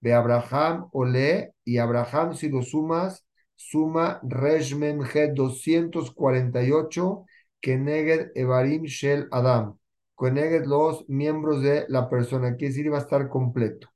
Ve 0.01 0.13
Abraham 0.13 0.89
Ole, 0.91 1.53
y 1.63 1.77
Abraham, 1.77 2.33
si 2.33 2.49
lo 2.49 2.61
sumas, 2.61 3.25
suma 3.55 4.19
Rejmen 4.21 4.99
G 4.99 5.33
248, 5.33 7.25
Keneged 7.61 8.31
Evarim 8.35 8.83
Shel 8.83 9.29
Adam. 9.31 9.77
Keneged 10.19 10.65
los 10.65 11.07
miembros 11.07 11.61
de 11.61 11.85
la 11.87 12.09
persona, 12.09 12.57
quiere 12.57 12.73
decir, 12.73 12.91
va 12.91 12.97
a 12.97 13.01
estar 13.01 13.29
completo. 13.29 13.87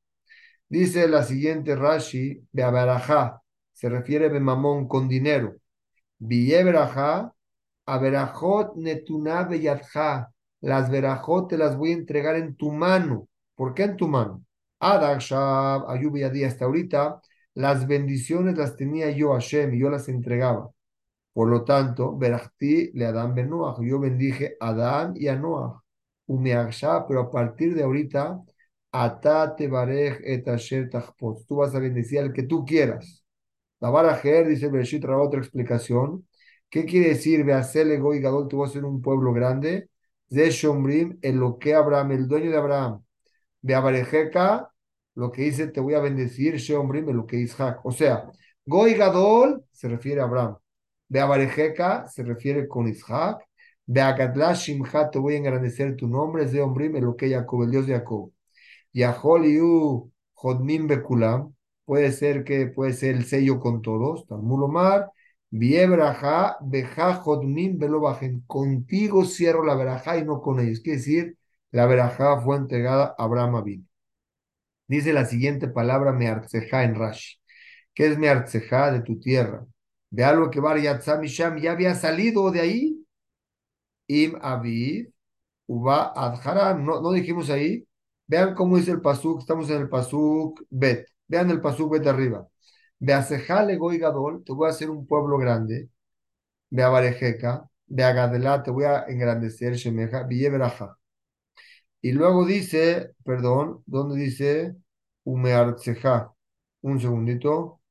Dice 0.70 1.10
la 1.10 1.24
siguiente 1.24 1.76
Rashi, 1.76 2.42
de 2.54 2.64
se 3.82 3.90
refiere 3.90 4.28
a 4.28 4.40
Mamón 4.40 4.88
con 4.88 5.08
dinero. 5.08 5.56
Villebrajá, 6.20 7.34
Aberajot 7.88 8.76
Netuna 8.76 9.44
Beyadjá, 9.46 10.32
las 10.62 10.92
verajot 10.92 11.50
te 11.50 11.58
las 11.58 11.76
voy 11.76 11.90
a 11.90 11.96
entregar 11.96 12.36
en 12.36 12.56
tu 12.56 12.72
mano. 12.72 13.28
¿Por 13.56 13.74
qué 13.74 13.84
en 13.86 13.98
tu 13.98 14.08
mano? 14.08 14.46
Adakshab, 14.80 15.90
Ayub 15.90 16.16
y 16.16 16.44
hasta 16.44 16.66
ahorita, 16.66 17.22
las 17.56 17.88
bendiciones 17.88 18.56
las 18.56 18.76
tenía 18.78 19.10
yo, 19.10 19.34
Hashem, 19.34 19.74
y 19.74 19.80
yo 19.80 19.90
las 19.90 20.08
entregaba. 20.10 20.70
Por 21.34 21.50
lo 21.50 21.64
tanto, 21.64 22.16
Berachti 22.16 22.92
le 22.94 23.08
Adán 23.08 23.34
Ben 23.34 23.50
Noach, 23.50 23.82
yo 23.82 24.00
bendije 24.00 24.58
a 24.60 24.70
Adán 24.70 25.14
y 25.16 25.28
a 25.28 25.36
Noach. 25.36 25.82
Umeaksha, 26.28 27.08
pero 27.08 27.22
a 27.22 27.32
partir 27.32 27.74
de 27.74 27.84
ahorita, 27.84 28.40
Atate 28.92 29.68
Barej 29.68 30.20
et 30.24 30.48
Asher 30.48 30.88
Tú 31.48 31.56
vas 31.56 31.74
a 31.74 31.80
bendecir 31.80 32.20
al 32.20 32.32
que 32.32 32.44
tú 32.44 32.64
quieras. 32.64 33.21
La 33.82 33.90
Barajer, 33.90 34.48
dice 34.48 34.70
Bereshit, 34.70 35.06
otra 35.06 35.40
explicación. 35.40 36.28
¿Qué 36.70 36.86
quiere 36.86 37.10
decir? 37.10 37.44
Beasele 37.44 38.00
Goy 38.00 38.22
Gadol, 38.22 38.48
a 38.64 38.70
ser 38.70 38.86
un 38.86 39.02
pueblo 39.02 39.34
grande. 39.34 39.90
De 40.30 40.50
Shombrim, 40.52 41.20
en 41.22 41.40
lo 41.40 41.58
que 41.60 41.74
Abraham, 41.76 42.12
el 42.14 42.28
dueño 42.28 42.52
de 42.52 42.58
Abraham. 42.58 43.04
Beabarejeca, 43.62 44.72
lo 45.16 45.32
que 45.32 45.44
dice, 45.44 45.68
te 45.68 45.82
voy 45.82 45.96
a 45.96 46.00
bendecir, 46.00 46.56
Shombrim, 46.58 47.10
en 47.10 47.18
lo 47.18 47.26
que 47.26 47.38
Isaac. 47.38 47.82
O 47.84 47.92
sea, 47.92 48.32
Goy 48.66 48.94
Gadol 48.96 49.66
se 49.72 49.90
refiere 49.90 50.22
a 50.22 50.26
Abraham. 50.26 50.58
Beabarejeca 51.10 52.08
se 52.08 52.24
refiere 52.24 52.68
con 52.68 52.88
Isaac. 52.88 53.44
Beagadla 53.86 54.54
Shimcha, 54.54 55.10
te 55.10 55.20
voy 55.20 55.34
a 55.36 55.38
engrandecer 55.38 55.96
tu 55.98 56.08
nombre, 56.08 56.46
es 56.46 56.52
de 56.54 56.62
Ombrim, 56.62 56.96
en 56.96 57.06
lo 57.06 57.16
que 57.16 57.30
Jacob, 57.30 57.64
el 57.64 57.72
Dios 57.72 57.88
de 57.88 57.96
Jacob. 57.96 58.32
Yahol 58.94 59.46
Yu 59.46 60.12
Jodmin 60.34 60.88
Bekulam, 60.88 61.54
puede 61.86 62.12
ser 62.12 62.44
que 62.44 62.68
puede 62.68 62.94
ser 62.94 63.16
el 63.16 63.26
sello 63.26 63.60
con 63.60 63.82
todos, 63.82 64.28
Talmud 64.28 64.64
Omar, 64.64 65.12
Biebraja, 65.50 66.58
Beja 66.62 67.16
Jodmin 67.16 67.78
Belobajen, 67.78 68.42
contigo 68.48 69.26
cierro 69.26 69.66
la 69.66 69.76
verajá 69.76 70.18
y 70.18 70.26
no 70.26 70.42
con 70.42 70.60
ellos. 70.60 70.80
Quiere 70.82 70.98
decir, 71.00 71.38
la 71.72 71.86
verajá 71.86 72.42
fue 72.42 72.58
entregada 72.58 73.16
a 73.18 73.24
Abraham 73.24 73.56
Abin. 73.56 73.90
Dice 74.88 75.14
la 75.14 75.26
siguiente 75.26 75.68
palabra, 75.70 76.12
Meartzeja 76.12 76.84
en 76.84 76.96
Rashi. 76.96 77.38
¿Qué 77.94 78.08
es 78.08 78.18
Meartzeja 78.18 78.92
de 78.92 79.02
tu 79.02 79.20
tierra? 79.20 79.66
De 80.10 80.24
algo 80.24 80.50
que 80.52 80.60
Bar 80.60 80.80
Yatzam 80.80 81.24
Sham 81.24 81.58
ya 81.60 81.72
había 81.74 81.96
salido 81.96 82.52
de 82.52 82.62
ahí. 82.62 83.06
Im 84.08 84.38
Aviv, 84.42 85.12
Uba 85.68 86.14
Adharan. 86.16 86.86
No, 86.86 87.02
no 87.02 87.12
dijimos 87.14 87.50
ahí. 87.50 87.88
Vean 88.28 88.56
cómo 88.56 88.78
dice 88.78 88.92
el 88.92 89.02
Pasuk. 89.02 89.40
Estamos 89.42 89.70
en 89.70 89.82
el 89.82 89.90
Pasuk 89.90 90.62
Bet. 90.70 91.11
Vean 91.32 91.50
el 91.50 91.62
Pasuk 91.62 91.92
Bet 91.94 92.04
de 92.04 92.10
arriba. 92.10 92.48
Beaseja 93.00 93.64
Legoy 93.64 93.98
Gadol. 94.00 94.44
Te 94.44 94.54
voy 94.54 94.68
a 94.68 94.72
hacer 94.72 94.90
un 94.90 95.08
pueblo 95.08 95.38
grande. 95.38 95.90
Ve 96.72 96.84
a 96.84 96.90
Barejeca. 96.90 97.70
Ve 97.88 98.04
a 98.04 98.14
Gadelá. 98.14 98.64
Te 98.64 98.72
voy 98.72 98.86
a 98.86 99.06
engrandecer. 99.08 99.76
Shemeja. 99.76 100.24
Villeberaja. 100.24 100.98
Y 102.02 102.12
luego 102.14 102.46
dice, 102.46 103.14
perdón, 103.24 103.84
¿dónde 103.86 104.16
dice? 104.22 104.76
Umeartzeja. 105.24 106.34
Un 106.82 107.00
segundito. 107.00 107.82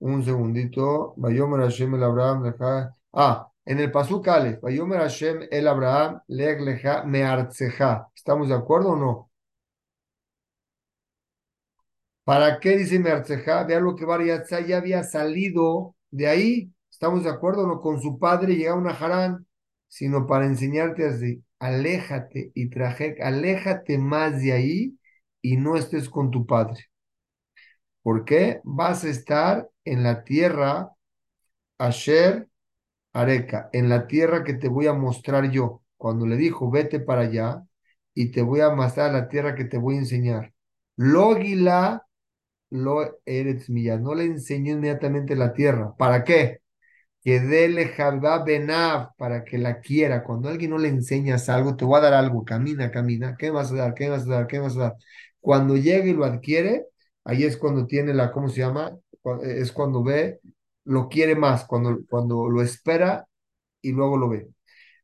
Un 0.00 0.24
segundito. 0.24 1.14
Vayomer 1.16 1.60
Hashem 1.62 1.94
el 1.94 2.02
Abraham 2.04 2.44
leja. 2.44 2.96
Ah, 3.12 3.48
en 3.64 3.80
el 3.80 3.90
Pasuk 3.92 4.28
Aleph. 4.28 4.60
Vayomer 4.62 5.00
Hashem 5.00 5.48
el 5.50 5.68
Abraham 5.68 6.20
leg 6.28 6.60
leja. 6.60 7.04
¿Estamos 8.14 8.48
de 8.48 8.54
acuerdo 8.54 8.90
o 8.90 8.96
no? 8.96 9.31
¿Para 12.24 12.60
qué 12.60 12.76
dice 12.76 12.98
meartzeja? 12.98 13.64
Vea 13.64 13.80
lo 13.80 13.96
que 13.96 14.04
Bariatza 14.04 14.60
ya 14.60 14.78
había 14.78 15.02
salido 15.02 15.96
de 16.10 16.28
ahí. 16.28 16.72
¿Estamos 16.90 17.24
de 17.24 17.30
acuerdo 17.30 17.66
no? 17.66 17.80
Con 17.80 18.00
su 18.00 18.18
padre 18.18 18.54
llegaron 18.56 18.86
a 18.88 18.92
Harán, 18.92 19.46
sino 19.88 20.26
para 20.26 20.46
enseñarte 20.46 21.06
así. 21.06 21.42
Aléjate 21.58 22.52
y 22.54 22.70
traje, 22.70 23.16
aléjate 23.22 23.98
más 23.98 24.40
de 24.40 24.52
ahí 24.52 24.98
y 25.40 25.56
no 25.56 25.76
estés 25.76 26.08
con 26.08 26.30
tu 26.30 26.46
padre. 26.46 26.86
¿Por 28.02 28.24
qué? 28.24 28.60
Vas 28.64 29.04
a 29.04 29.08
estar 29.08 29.68
en 29.84 30.02
la 30.02 30.24
tierra 30.24 30.90
Asher 31.78 32.48
Areca, 33.12 33.70
en 33.72 33.88
la 33.88 34.06
tierra 34.06 34.44
que 34.44 34.54
te 34.54 34.68
voy 34.68 34.86
a 34.88 34.94
mostrar 34.94 35.50
yo. 35.50 35.82
Cuando 35.96 36.26
le 36.26 36.36
dijo, 36.36 36.70
vete 36.70 37.00
para 37.00 37.22
allá 37.22 37.64
y 38.14 38.32
te 38.32 38.42
voy 38.42 38.60
a 38.60 38.70
mostrar 38.70 39.12
la 39.12 39.28
tierra 39.28 39.54
que 39.54 39.64
te 39.66 39.78
voy 39.78 39.96
a 39.96 39.98
enseñar. 40.00 40.52
Logila 40.96 42.06
lo 42.72 43.18
mía. 43.68 43.98
No 43.98 44.14
le 44.14 44.24
enseñó 44.24 44.72
inmediatamente 44.72 45.36
la 45.36 45.52
tierra. 45.52 45.94
¿Para 45.96 46.24
qué? 46.24 46.60
Que 47.22 47.40
dele 47.40 47.88
Jabá 47.88 48.44
Benav 48.44 49.10
para 49.18 49.44
que 49.44 49.58
la 49.58 49.80
quiera. 49.80 50.24
Cuando 50.24 50.48
alguien 50.48 50.70
no 50.72 50.78
le 50.78 50.88
enseñas 50.88 51.48
algo, 51.48 51.76
te 51.76 51.84
voy 51.84 51.98
a 51.98 52.02
dar 52.02 52.14
algo. 52.14 52.44
Camina, 52.44 52.90
camina. 52.90 53.36
¿Qué 53.38 53.50
vas 53.50 53.72
a 53.72 53.76
dar? 53.76 53.94
¿Qué 53.94 54.08
vas 54.08 54.24
a 54.26 54.30
dar? 54.30 54.46
¿Qué 54.48 54.58
vas 54.58 54.76
a 54.76 54.80
dar? 54.80 54.96
Cuando 55.40 55.76
llegue 55.76 56.10
y 56.10 56.14
lo 56.14 56.24
adquiere, 56.24 56.86
ahí 57.24 57.44
es 57.44 57.56
cuando 57.56 57.86
tiene 57.86 58.14
la, 58.14 58.32
¿cómo 58.32 58.48
se 58.48 58.60
llama? 58.60 58.96
Es 59.42 59.72
cuando 59.72 60.02
ve, 60.04 60.40
lo 60.84 61.08
quiere 61.08 61.36
más, 61.36 61.64
cuando, 61.66 62.00
cuando 62.08 62.48
lo 62.48 62.62
espera 62.62 63.26
y 63.82 63.92
luego 63.92 64.16
lo 64.18 64.28
ve. 64.30 64.48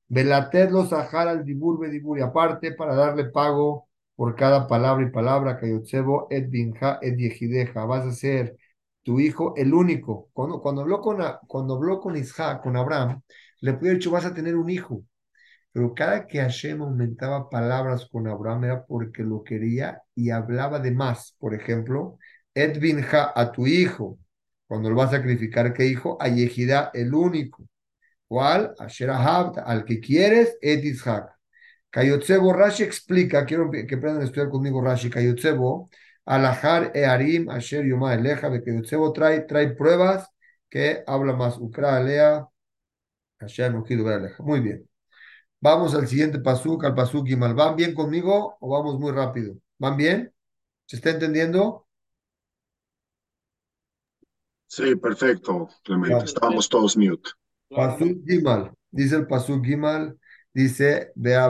Velated 0.09 0.71
los 0.71 0.91
Sahara 0.91 1.33
al 1.33 1.45
dibur 1.45 1.79
bedibur 1.81 2.19
y 2.19 2.23
aparte 2.23 2.73
para 2.73 2.95
darle 2.95 3.27
pago 3.27 3.88
por 4.19 4.35
cada 4.35 4.67
palabra 4.67 5.07
y 5.07 5.11
palabra, 5.13 5.57
Kayotsebo 5.57 6.27
et 6.29 6.51
binja 6.51 6.99
et 7.03 7.14
vas 7.73 8.05
a 8.05 8.11
ser 8.11 8.57
tu 9.05 9.21
hijo 9.21 9.55
el 9.57 9.73
único. 9.73 10.29
Cuando, 10.33 10.61
habló 10.81 11.01
con, 11.01 11.19
cuando 11.47 11.77
habló 11.77 12.01
con 12.01 12.16
con 12.61 12.77
Abraham, 12.77 13.23
le 13.61 13.75
pudo 13.75 13.90
haber 13.90 13.99
dicho, 13.99 14.11
vas 14.11 14.25
a 14.25 14.35
tener 14.35 14.57
un 14.57 14.71
hijo. 14.71 15.05
Pero 15.73 15.95
cada 15.95 16.27
que 16.27 16.40
Hashem 16.40 16.83
aumentaba 16.83 17.49
palabras 17.49 18.09
con 18.11 18.27
Abraham 18.27 18.64
era 18.64 18.85
porque 18.85 19.23
lo 19.23 19.45
quería 19.45 20.03
y 20.16 20.31
hablaba 20.31 20.81
de 20.81 20.90
más. 20.90 21.37
Por 21.38 21.55
ejemplo, 21.55 22.19
et 22.55 22.77
binja 22.81 23.33
a 23.37 23.53
tu 23.53 23.69
hijo. 23.69 24.19
Cuando 24.66 24.90
lo 24.90 24.97
va 24.97 25.05
a 25.05 25.11
sacrificar, 25.11 25.73
¿qué 25.73 25.87
hijo? 25.87 26.19
A 26.21 26.29
Yehida, 26.29 26.90
el 26.92 27.14
único. 27.14 27.64
¿Cuál? 28.27 28.75
Asher 28.81 29.11
al 29.11 29.85
que 29.85 30.01
quieres, 30.01 30.59
et 30.61 30.85
Isaac. 30.85 31.38
Kayotsebo 31.90 32.53
Rashi 32.53 32.83
explica, 32.83 33.44
quiero 33.46 33.70
que 33.70 33.94
aprendan 33.94 34.22
a 34.22 34.24
estudiar 34.24 34.51
conmigo 34.51 34.83
Rashi, 34.83 35.11
Kayotsebo, 35.11 35.90
Alahar 36.24 36.92
Earim 36.94 37.48
Asher 37.48 37.85
Yoma 37.87 38.14
Eleja, 38.14 38.51
de 38.51 38.62
Kayotsebo 38.62 39.12
trae, 39.12 39.40
trae 39.40 39.70
pruebas 39.74 40.29
que 40.68 41.03
habla 41.07 41.33
más 41.35 41.57
Ukra 41.57 41.96
Alea, 41.96 42.46
Asher 43.38 43.72
Nujido 43.72 44.07
Aleja. 44.09 44.42
Muy 44.42 44.61
bien. 44.61 44.88
Vamos 45.61 45.94
al 45.94 46.07
siguiente 46.07 46.38
pasuk, 46.38 46.85
al 46.85 46.94
pasuk 46.94 47.27
Gimal. 47.27 47.55
¿Van 47.55 47.74
bien 47.74 47.94
conmigo 47.94 48.57
o 48.61 48.68
vamos 48.68 48.98
muy 48.98 49.11
rápido? 49.11 49.57
¿Van 49.79 49.96
bien? 49.96 50.33
¿Se 50.87 50.96
está 50.96 51.11
entendiendo? 51.11 51.87
Sí, 54.66 54.94
perfecto, 54.96 55.68
Clemente. 55.83 56.27
Estábamos 56.27 56.68
todos 56.68 56.96
mute. 56.96 57.31
Pasuk 57.70 58.18
Gimal. 58.27 58.72
Dice 58.90 59.16
el 59.16 59.27
pasuk 59.27 59.64
Gimal. 59.64 60.18
Dice, 60.55 61.13
ve 61.15 61.37
a 61.37 61.49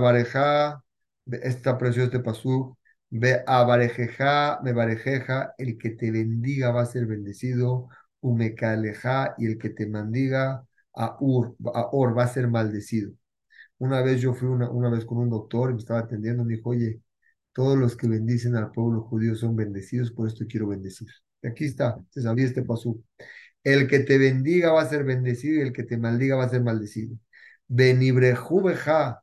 está 1.42 1.78
precioso 1.78 2.06
este 2.06 2.20
pasú, 2.20 2.76
ve 3.10 3.42
a 3.46 3.64
Barejeja, 3.64 4.60
me 4.62 4.72
Barejeja, 4.72 5.54
el 5.58 5.78
que 5.78 5.90
te 5.90 6.10
bendiga 6.10 6.70
va 6.72 6.82
a 6.82 6.86
ser 6.86 7.06
bendecido, 7.06 7.88
Umekaleja, 8.20 9.34
y 9.38 9.46
el 9.46 9.58
que 9.58 9.70
te 9.70 9.86
mandiga 9.86 10.64
a 10.94 11.16
Ur, 11.20 11.56
a 11.74 11.88
Or 11.92 12.16
va 12.18 12.24
a 12.24 12.28
ser 12.28 12.48
maldecido. 12.48 13.12
Una 13.78 14.02
vez 14.02 14.20
yo 14.20 14.34
fui 14.34 14.48
una, 14.48 14.70
una 14.70 14.90
vez 14.90 15.04
con 15.04 15.18
un 15.18 15.30
doctor 15.30 15.70
y 15.70 15.74
me 15.74 15.80
estaba 15.80 16.00
atendiendo, 16.00 16.44
me 16.44 16.56
dijo, 16.56 16.70
oye, 16.70 17.00
todos 17.52 17.78
los 17.78 17.96
que 17.96 18.08
bendicen 18.08 18.56
al 18.56 18.72
pueblo 18.72 19.02
judío 19.02 19.34
son 19.36 19.56
bendecidos, 19.56 20.12
por 20.12 20.28
esto 20.28 20.44
quiero 20.48 20.68
bendecir. 20.68 21.08
Aquí 21.44 21.66
está, 21.66 21.98
se 22.10 22.22
sabía 22.22 22.46
este 22.46 22.62
pasú. 22.64 23.04
El 23.64 23.88
que 23.88 24.00
te 24.00 24.18
bendiga 24.18 24.72
va 24.72 24.82
a 24.82 24.88
ser 24.88 25.04
bendecido 25.04 25.56
y 25.58 25.62
el 25.68 25.72
que 25.72 25.84
te 25.84 25.98
maldiga 25.98 26.36
va 26.36 26.44
a 26.44 26.48
ser 26.50 26.62
maldecido. 26.62 27.16
Benibrejubeja, 27.68 29.22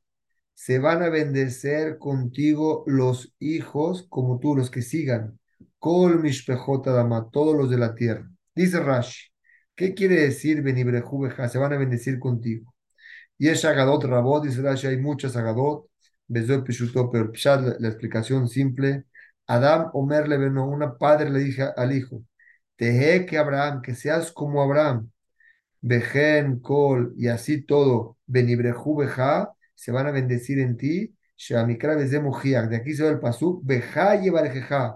se 0.53 0.79
van 0.79 1.03
a 1.03 1.09
bendecer 1.09 1.97
contigo 1.99 2.83
los 2.87 3.33
hijos 3.39 4.07
como 4.09 4.39
tú, 4.39 4.55
los 4.55 4.71
que 4.71 4.81
sigan. 4.81 5.39
Kol 5.79 6.23
dama, 6.85 7.29
todos 7.31 7.55
los 7.55 7.69
de 7.69 7.77
la 7.77 7.95
tierra. 7.95 8.29
Dice 8.55 8.79
Rashi, 8.79 9.29
¿qué 9.75 9.93
quiere 9.93 10.15
decir 10.21 10.61
benibrejubeja? 10.63 11.49
Se 11.49 11.57
van 11.59 11.73
a 11.73 11.77
bendecir 11.77 12.19
contigo. 12.19 12.73
Y 13.37 13.49
es 13.49 13.65
Agadot 13.65 14.03
Rabot, 14.03 14.43
dice 14.43 14.61
Rashi, 14.61 14.87
hay 14.87 14.97
muchas 14.97 15.35
Agadot. 15.35 15.87
Bezoy 16.27 16.63
Pishuto, 16.63 17.11
pero 17.11 17.31
la, 17.43 17.75
la 17.79 17.87
explicación 17.87 18.47
simple. 18.47 19.05
Adam 19.47 19.89
Omer 19.93 20.27
le 20.27 20.37
veno, 20.37 20.67
una 20.67 20.97
padre 20.97 21.29
le 21.29 21.39
dije 21.39 21.63
al 21.75 21.95
hijo, 21.95 22.23
Teje 22.75 23.25
que 23.25 23.37
Abraham, 23.37 23.81
que 23.81 23.95
seas 23.95 24.31
como 24.31 24.61
Abraham. 24.61 25.09
Bejen, 25.87 26.59
Kol, 26.61 27.13
y 27.15 27.27
así 27.27 27.61
todo, 27.61 28.17
Benibreju 28.25 28.97
Beja, 28.97 29.53
se 29.75 29.91
van 29.91 30.07
a 30.07 30.11
bendecir 30.11 30.59
en 30.59 30.77
ti, 30.77 31.15
Shamikra 31.37 31.95
de 31.95 32.75
aquí 32.75 32.93
se 32.95 33.03
va 33.03 33.09
el 33.11 33.19
pasuk, 33.19 33.61
Beja 33.63 34.15
y 34.15 34.29
Barejeja, 34.31 34.95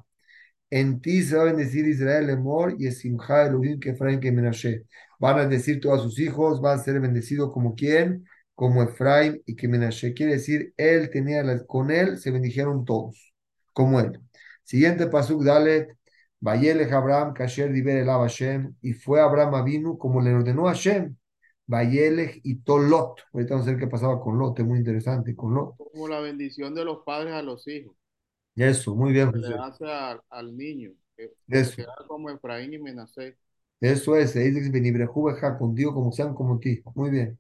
en 0.72 1.00
ti 1.02 1.22
se 1.24 1.36
va 1.36 1.44
a 1.44 1.46
bendecir 1.46 1.88
Israel, 1.88 2.30
Emor, 2.32 2.76
y 2.80 2.88
Esimha, 2.88 3.46
Elohim, 3.46 3.80
Kefraim, 3.80 4.20
que 4.20 4.32
Menashe. 4.32 4.86
Van 5.20 5.38
a 5.40 5.46
decir 5.46 5.80
todos 5.80 6.02
sus 6.04 6.20
hijos, 6.20 6.60
van 6.62 6.80
a 6.80 6.84
ser 6.84 7.00
bendecidos 7.00 7.52
como 7.54 7.76
quien, 7.76 8.26
como 8.56 8.82
Efraim 8.84 9.40
y 9.46 9.56
que 9.56 9.68
Menashe. 9.68 10.14
Quiere 10.14 10.34
decir, 10.34 10.74
él 10.78 11.12
tenía, 11.12 11.44
con 11.68 11.92
él 11.92 12.18
se 12.18 12.32
bendijeron 12.32 12.84
todos, 12.86 13.34
como 13.74 14.00
él. 14.00 14.20
Siguiente 14.64 15.08
pasuk, 15.08 15.44
Dalet, 15.44 15.90
Vayelech 16.42 16.92
Abraham, 16.92 17.34
Kasher 17.34 17.72
Diber 17.72 17.98
el 17.98 18.08
Hashem, 18.08 18.76
y 18.82 18.94
fue 18.94 19.20
Abraham 19.22 19.56
Avinu 19.56 19.98
como 19.98 20.22
le 20.22 20.34
ordenó 20.34 20.66
Hashem. 20.66 21.16
Vayelech 21.68 22.42
y 22.44 22.56
Tolot. 22.62 23.22
Ahorita 23.34 23.54
vamos 23.54 23.68
a 23.68 23.72
ver 23.72 23.80
qué 23.80 23.88
pasaba 23.88 24.20
con 24.20 24.40
Lot, 24.40 24.60
es 24.60 24.66
muy 24.66 24.80
interesante 24.80 25.36
con 25.36 25.54
Lot. 25.54 25.76
Como 25.78 26.08
la 26.08 26.20
bendición 26.20 26.74
de 26.74 26.86
los 26.86 27.04
padres 27.04 27.34
a 27.34 27.42
los 27.42 27.68
hijos. 27.68 27.96
Eso, 28.56 28.96
muy 28.96 29.14
bien, 29.14 29.32
que 29.32 29.38
le 29.38 29.56
hace 29.56 29.86
al, 29.86 30.22
al 30.30 30.58
niño. 30.58 30.92
Que 31.16 31.32
Eso. 31.48 31.76
queda 31.76 31.96
como 32.08 32.30
Efraín 32.30 32.74
y 32.74 32.80
Menasé. 32.80 33.38
Eso 33.82 34.16
es, 34.16 34.32
se 34.32 34.42
dice 34.42 34.62
que 34.62 34.70
Benibrejubeja 34.70 35.58
contigo 35.58 35.94
como 35.94 36.12
sean 36.12 36.34
como 36.34 36.60
ti. 36.60 36.82
Muy 36.96 37.10
bien. 37.12 37.40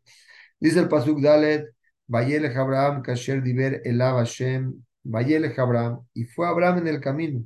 Dice 0.59 0.79
el 0.79 0.87
Pasuk 0.89 1.19
Dalet, 1.21 1.65
Vayelech 2.07 2.55
Abraham, 2.55 3.01
Kasher 3.01 3.41
Diber 3.43 3.81
el 3.83 3.99
Hashem, 3.99 4.83
Vayelech 5.03 5.57
Abraham, 5.59 6.05
y 6.13 6.25
fue 6.25 6.47
Abraham 6.47 6.79
en 6.79 6.87
el 6.87 7.01
camino. 7.01 7.45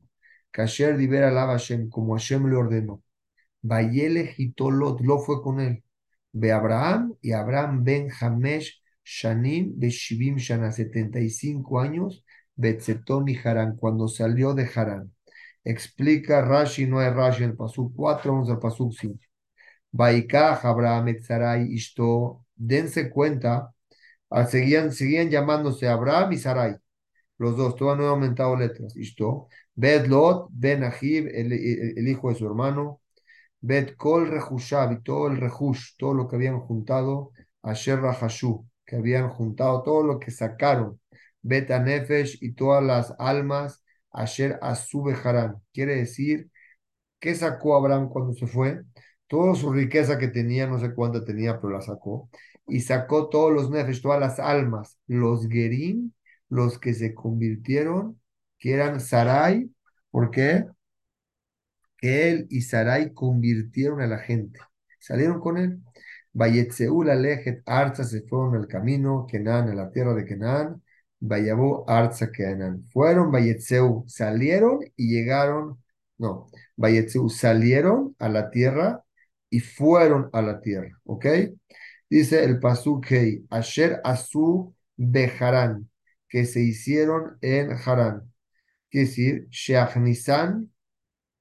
Kasher 0.54 0.98
Diber 0.98 1.24
al 1.24 1.36
Hashem, 1.36 1.89
como 1.89 2.13
Hashem 2.13 2.48
le 2.50 2.56
ordenó. 2.58 3.04
Vayelech 3.63 4.39
y 4.39 4.54
Tolot, 4.54 5.02
lo 5.02 5.20
fue 5.20 5.42
con 5.42 5.60
él. 5.60 5.84
Ve 6.34 6.52
Abraham 6.52 7.16
y 7.22 7.34
Abraham 7.34 7.84
ben 7.84 8.10
Hamesh 8.20 8.82
Shanim 9.04 9.80
de 9.80 9.89
Shivim 9.89 10.38
Shana, 10.38 10.72
75 10.72 11.80
años, 11.80 12.24
Betzetón 12.56 13.28
y 13.30 13.38
Harán, 13.38 13.76
cuando 13.78 14.08
salió 14.08 14.54
de 14.54 14.70
Harán. 14.76 15.12
Explica 15.63 16.42
Rashi, 16.42 16.86
no 16.88 17.00
hay 17.00 17.10
Rashi 17.10 17.44
el 17.44 17.56
Pasuk 17.56 17.96
4, 17.96 18.32
vamos 18.34 18.50
al 18.50 18.60
Pasuk 18.60 18.94
5. 18.94 19.20
Baikaj, 19.92 20.66
Abraham, 20.66 21.10
et 21.10 21.24
Sarai, 21.24 21.68
Ishto. 21.74 22.46
Dense 22.56 23.10
cuenta, 23.10 23.74
ah, 24.30 24.46
seguían, 24.46 24.92
seguían 24.92 25.30
llamándose 25.30 25.88
Abraham 25.88 26.34
y 26.34 26.38
Sarai. 26.38 26.76
Los 27.38 27.58
dos, 27.58 27.76
todavía 27.76 28.04
no 28.04 28.10
han 28.10 28.16
aumentado 28.16 28.56
letras. 28.56 28.96
Ishto. 28.98 29.48
Bet 29.76 30.08
Lot, 30.08 30.50
Ben 30.52 30.84
Ahib, 30.84 31.28
el, 31.34 32.08
hijo 32.08 32.30
de 32.30 32.36
su 32.36 32.46
hermano. 32.46 33.02
Bet 33.62 33.96
Kol 33.98 34.28
Rehushab 34.28 34.92
y 34.94 35.04
todo 35.04 35.28
el 35.28 35.38
Rehush, 35.38 35.96
todo 35.98 36.14
lo 36.14 36.28
que 36.28 36.36
habían 36.36 36.60
juntado. 36.60 37.32
Asher 37.62 38.00
Rahashu, 38.02 38.68
que 38.86 38.98
habían 38.98 39.30
juntado, 39.30 39.84
todo 39.84 40.04
lo 40.04 40.20
que 40.20 40.32
sacaron. 40.32 41.00
Bet 41.42 41.72
Anefesh 41.72 42.38
y 42.42 42.54
todas 42.54 42.84
las 42.84 43.14
almas. 43.20 43.84
Asher 44.12 44.60
Asube 44.62 45.16
Haran. 45.24 45.56
Quiere 45.74 45.96
decir, 45.96 46.50
¿qué 47.20 47.36
sacó 47.36 47.76
Abraham 47.78 48.10
cuando 48.10 48.34
se 48.34 48.48
fue? 48.48 48.84
Toda 49.28 49.56
su 49.56 49.72
riqueza 49.74 50.18
que 50.20 50.28
tenía, 50.28 50.68
no 50.68 50.80
sé 50.80 50.94
cuánta 50.94 51.26
tenía, 51.26 51.60
pero 51.60 51.74
la 51.74 51.82
sacó. 51.82 52.30
Y 52.68 52.82
sacó 52.82 53.30
todos 53.30 53.54
los 53.54 53.72
Nefesh, 53.72 54.02
todas 54.02 54.20
las 54.20 54.40
almas, 54.40 55.00
los 55.08 55.48
Gerim, 55.50 56.12
los 56.50 56.80
que 56.80 56.94
se 56.94 57.14
convirtieron, 57.16 58.20
que 58.63 58.73
eran 58.73 59.02
Sarai. 59.02 59.69
¿Por 60.10 60.32
qué? 60.32 60.65
que 61.97 62.30
él 62.30 62.47
y 62.49 62.62
Sarai 62.62 63.13
convirtieron 63.13 64.02
a 64.02 64.08
la 64.08 64.19
gente. 64.19 64.60
Salieron 64.99 65.39
con 65.41 65.58
él. 65.58 65.80
Vayetzeú 66.34 67.04
Alejet 67.04 67.62
Arza 67.65 68.04
se 68.04 68.21
fueron 68.23 68.56
al 68.56 68.67
camino, 68.67 69.28
Kenan, 69.30 69.69
a 69.69 69.76
la 69.76 69.91
tierra 69.91 70.13
de 70.13 70.26
Kenan. 70.26 70.82
Vayabú 71.19 71.86
Arza 71.88 72.32
Kenan. 72.32 72.84
Fueron 72.93 73.32
Vayetzeú, 73.32 74.06
salieron 74.08 74.80
y 74.95 75.13
llegaron. 75.13 75.82
No, 76.17 76.49
Vayetzeú 76.78 77.30
salieron 77.30 78.15
a 78.19 78.30
la 78.30 78.49
tierra 78.52 79.04
y 79.49 79.60
fueron 79.62 80.30
a 80.34 80.41
la 80.41 80.62
tierra. 80.62 80.89
¿Ok? 81.06 81.26
Dice 82.10 82.43
el 82.45 82.60
Pasuk 82.60 83.06
Hei, 83.12 83.45
Asher 83.49 83.99
Asu 84.04 84.76
Beharán, 84.97 85.89
que 86.30 86.45
se 86.45 86.62
hicieron 86.62 87.38
en 87.41 87.71
Harán. 87.71 88.33
Quiere 88.94 89.08
decir, 89.08 89.48
Sheachnisan 89.50 90.72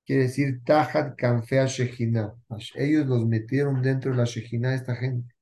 quiere 0.06 0.22
decir 0.22 0.62
Tajat 0.64 1.16
Kanfea 1.18 1.66
Shejina. 1.66 2.34
Ellos 2.74 3.06
los 3.06 3.26
metieron 3.26 3.82
dentro 3.82 4.10
de 4.10 4.16
la 4.16 4.24
Shejina 4.24 4.74
esta 4.74 4.96
gente. 4.96 5.34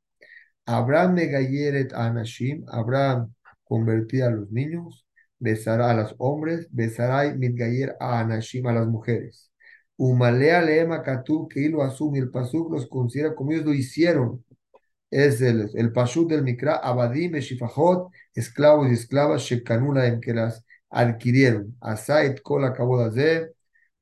Abraham 0.66 1.14
Megayeret 1.14 1.92
Anashim, 1.92 2.64
Abraham 2.68 3.33
convertía 3.62 4.27
a 4.27 4.31
los 4.31 4.51
niños, 4.51 5.07
besará 5.38 5.92
a 5.92 5.94
los 5.94 6.16
hombres, 6.18 6.66
Besarai 6.73 7.38
Midgayer 7.38 7.94
a 8.01 8.18
Anashim, 8.18 8.66
a 8.66 8.73
las 8.73 8.88
mujeres. 8.88 9.53
Umalea 9.96 10.62
Leema 10.62 11.05
Katu, 11.05 11.46
que 11.46 11.61
hilo 11.61 11.81
asume, 11.85 12.18
el 12.18 12.31
Pasuk 12.33 12.73
los 12.73 12.88
considera 12.88 13.37
como 13.37 13.53
ellos 13.53 13.66
lo 13.66 13.73
hicieron. 13.73 14.44
Es 15.12 15.40
el, 15.42 15.70
el 15.75 15.92
Pashut 15.92 16.29
del 16.29 16.42
Mikra, 16.42 16.75
Abadim, 16.75 17.35
Shifajot, 17.35 18.11
esclavos 18.35 18.90
y 18.90 18.94
esclavas, 18.94 19.42
Shekanula, 19.42 20.09
en 20.09 20.20
que 20.20 20.35
las 20.35 20.64
adquirieron. 20.90 21.76
Asait 21.81 22.40
Kola 22.42 22.72
Kabodazeh, 22.74 23.50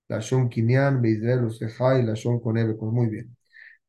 Lashon 0.09 0.49
Kinyan, 0.51 1.03
Beisrael, 1.03 1.45
Osejai, 1.47 2.03
Lashon 2.05 2.41
Konebe, 2.41 2.75
pues 2.75 2.93
muy 2.93 3.09
bien. 3.09 3.37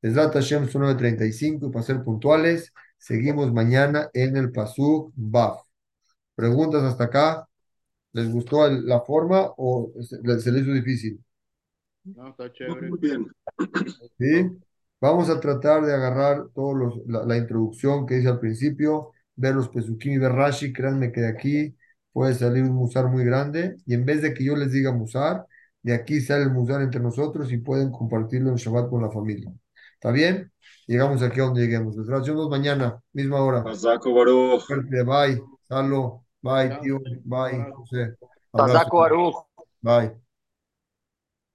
Desrat 0.01 0.33
Hashem 0.33 0.69
son 0.69 0.83
9.35 0.83 1.67
y 1.67 1.71
para 1.71 1.83
ser 1.85 2.03
puntuales, 2.03 2.73
seguimos 2.97 3.53
mañana 3.53 4.09
en 4.13 4.37
el 4.37 4.51
Pasuk 4.51 5.11
Baf. 5.15 5.61
¿Preguntas 6.35 6.83
hasta 6.83 7.05
acá? 7.05 7.47
¿Les 8.13 8.31
gustó 8.31 8.65
el- 8.67 8.85
la 8.87 9.01
forma 9.01 9.53
o 9.57 9.91
se, 10.01 10.17
se 10.41 10.51
les 10.51 10.63
hizo 10.63 10.73
difícil? 10.73 11.23
No, 12.03 12.27
está 12.29 12.51
chévere. 12.51 12.89
muy 12.89 12.99
bien. 12.99 13.31
¿Sí? 14.17 14.49
Vamos 15.01 15.29
a 15.29 15.39
tratar 15.39 15.83
de 15.85 15.93
agarrar 15.93 16.49
todos 16.53 16.75
los, 16.77 17.07
la, 17.07 17.23
la 17.25 17.37
introducción 17.37 18.05
que 18.05 18.15
dice 18.15 18.29
al 18.29 18.39
principio, 18.39 19.13
ver 19.35 19.55
los 19.55 19.69
Pesukim 19.69 20.13
y 20.13 20.17
ver 20.17 20.31
Rashi. 20.33 20.73
Créanme 20.73 21.11
que 21.11 21.21
de 21.21 21.27
aquí 21.29 21.75
puede 22.11 22.33
salir 22.33 22.63
un 22.63 22.73
musar 22.73 23.07
muy 23.07 23.23
grande. 23.23 23.77
Y 23.85 23.93
en 23.93 24.05
vez 24.05 24.21
de 24.21 24.33
que 24.33 24.43
yo 24.43 24.55
les 24.55 24.71
diga 24.71 24.91
musar, 24.91 25.45
de 25.81 25.93
aquí 25.93 26.21
sale 26.21 26.43
el 26.43 26.51
musar 26.51 26.81
entre 26.81 27.01
nosotros 27.01 27.51
y 27.51 27.57
pueden 27.57 27.91
compartirlo 27.91 28.49
en 28.49 28.55
Shabbat 28.55 28.89
con 28.89 29.01
la 29.01 29.11
familia. 29.11 29.51
¿Está 29.93 30.11
bien? 30.11 30.51
Llegamos 30.87 31.21
aquí 31.21 31.39
a 31.39 31.43
donde 31.43 31.61
lleguemos. 31.61 31.95
Les 31.95 32.07
vemos 32.07 32.49
mañana, 32.49 32.99
misma 33.13 33.41
hora. 33.41 33.63
Hazako 33.65 34.13
Baruch. 34.13 34.61
Suerte, 34.61 35.03
bye. 35.03 35.41
Salo, 35.67 36.25
bye, 36.41 36.79
tío, 36.81 36.99
bye. 37.23 37.71
José. 37.73 38.15
Abrazo. 38.51 38.73
Tazaco 38.73 38.97
Baruch. 38.97 39.35
Bye. 39.81 40.28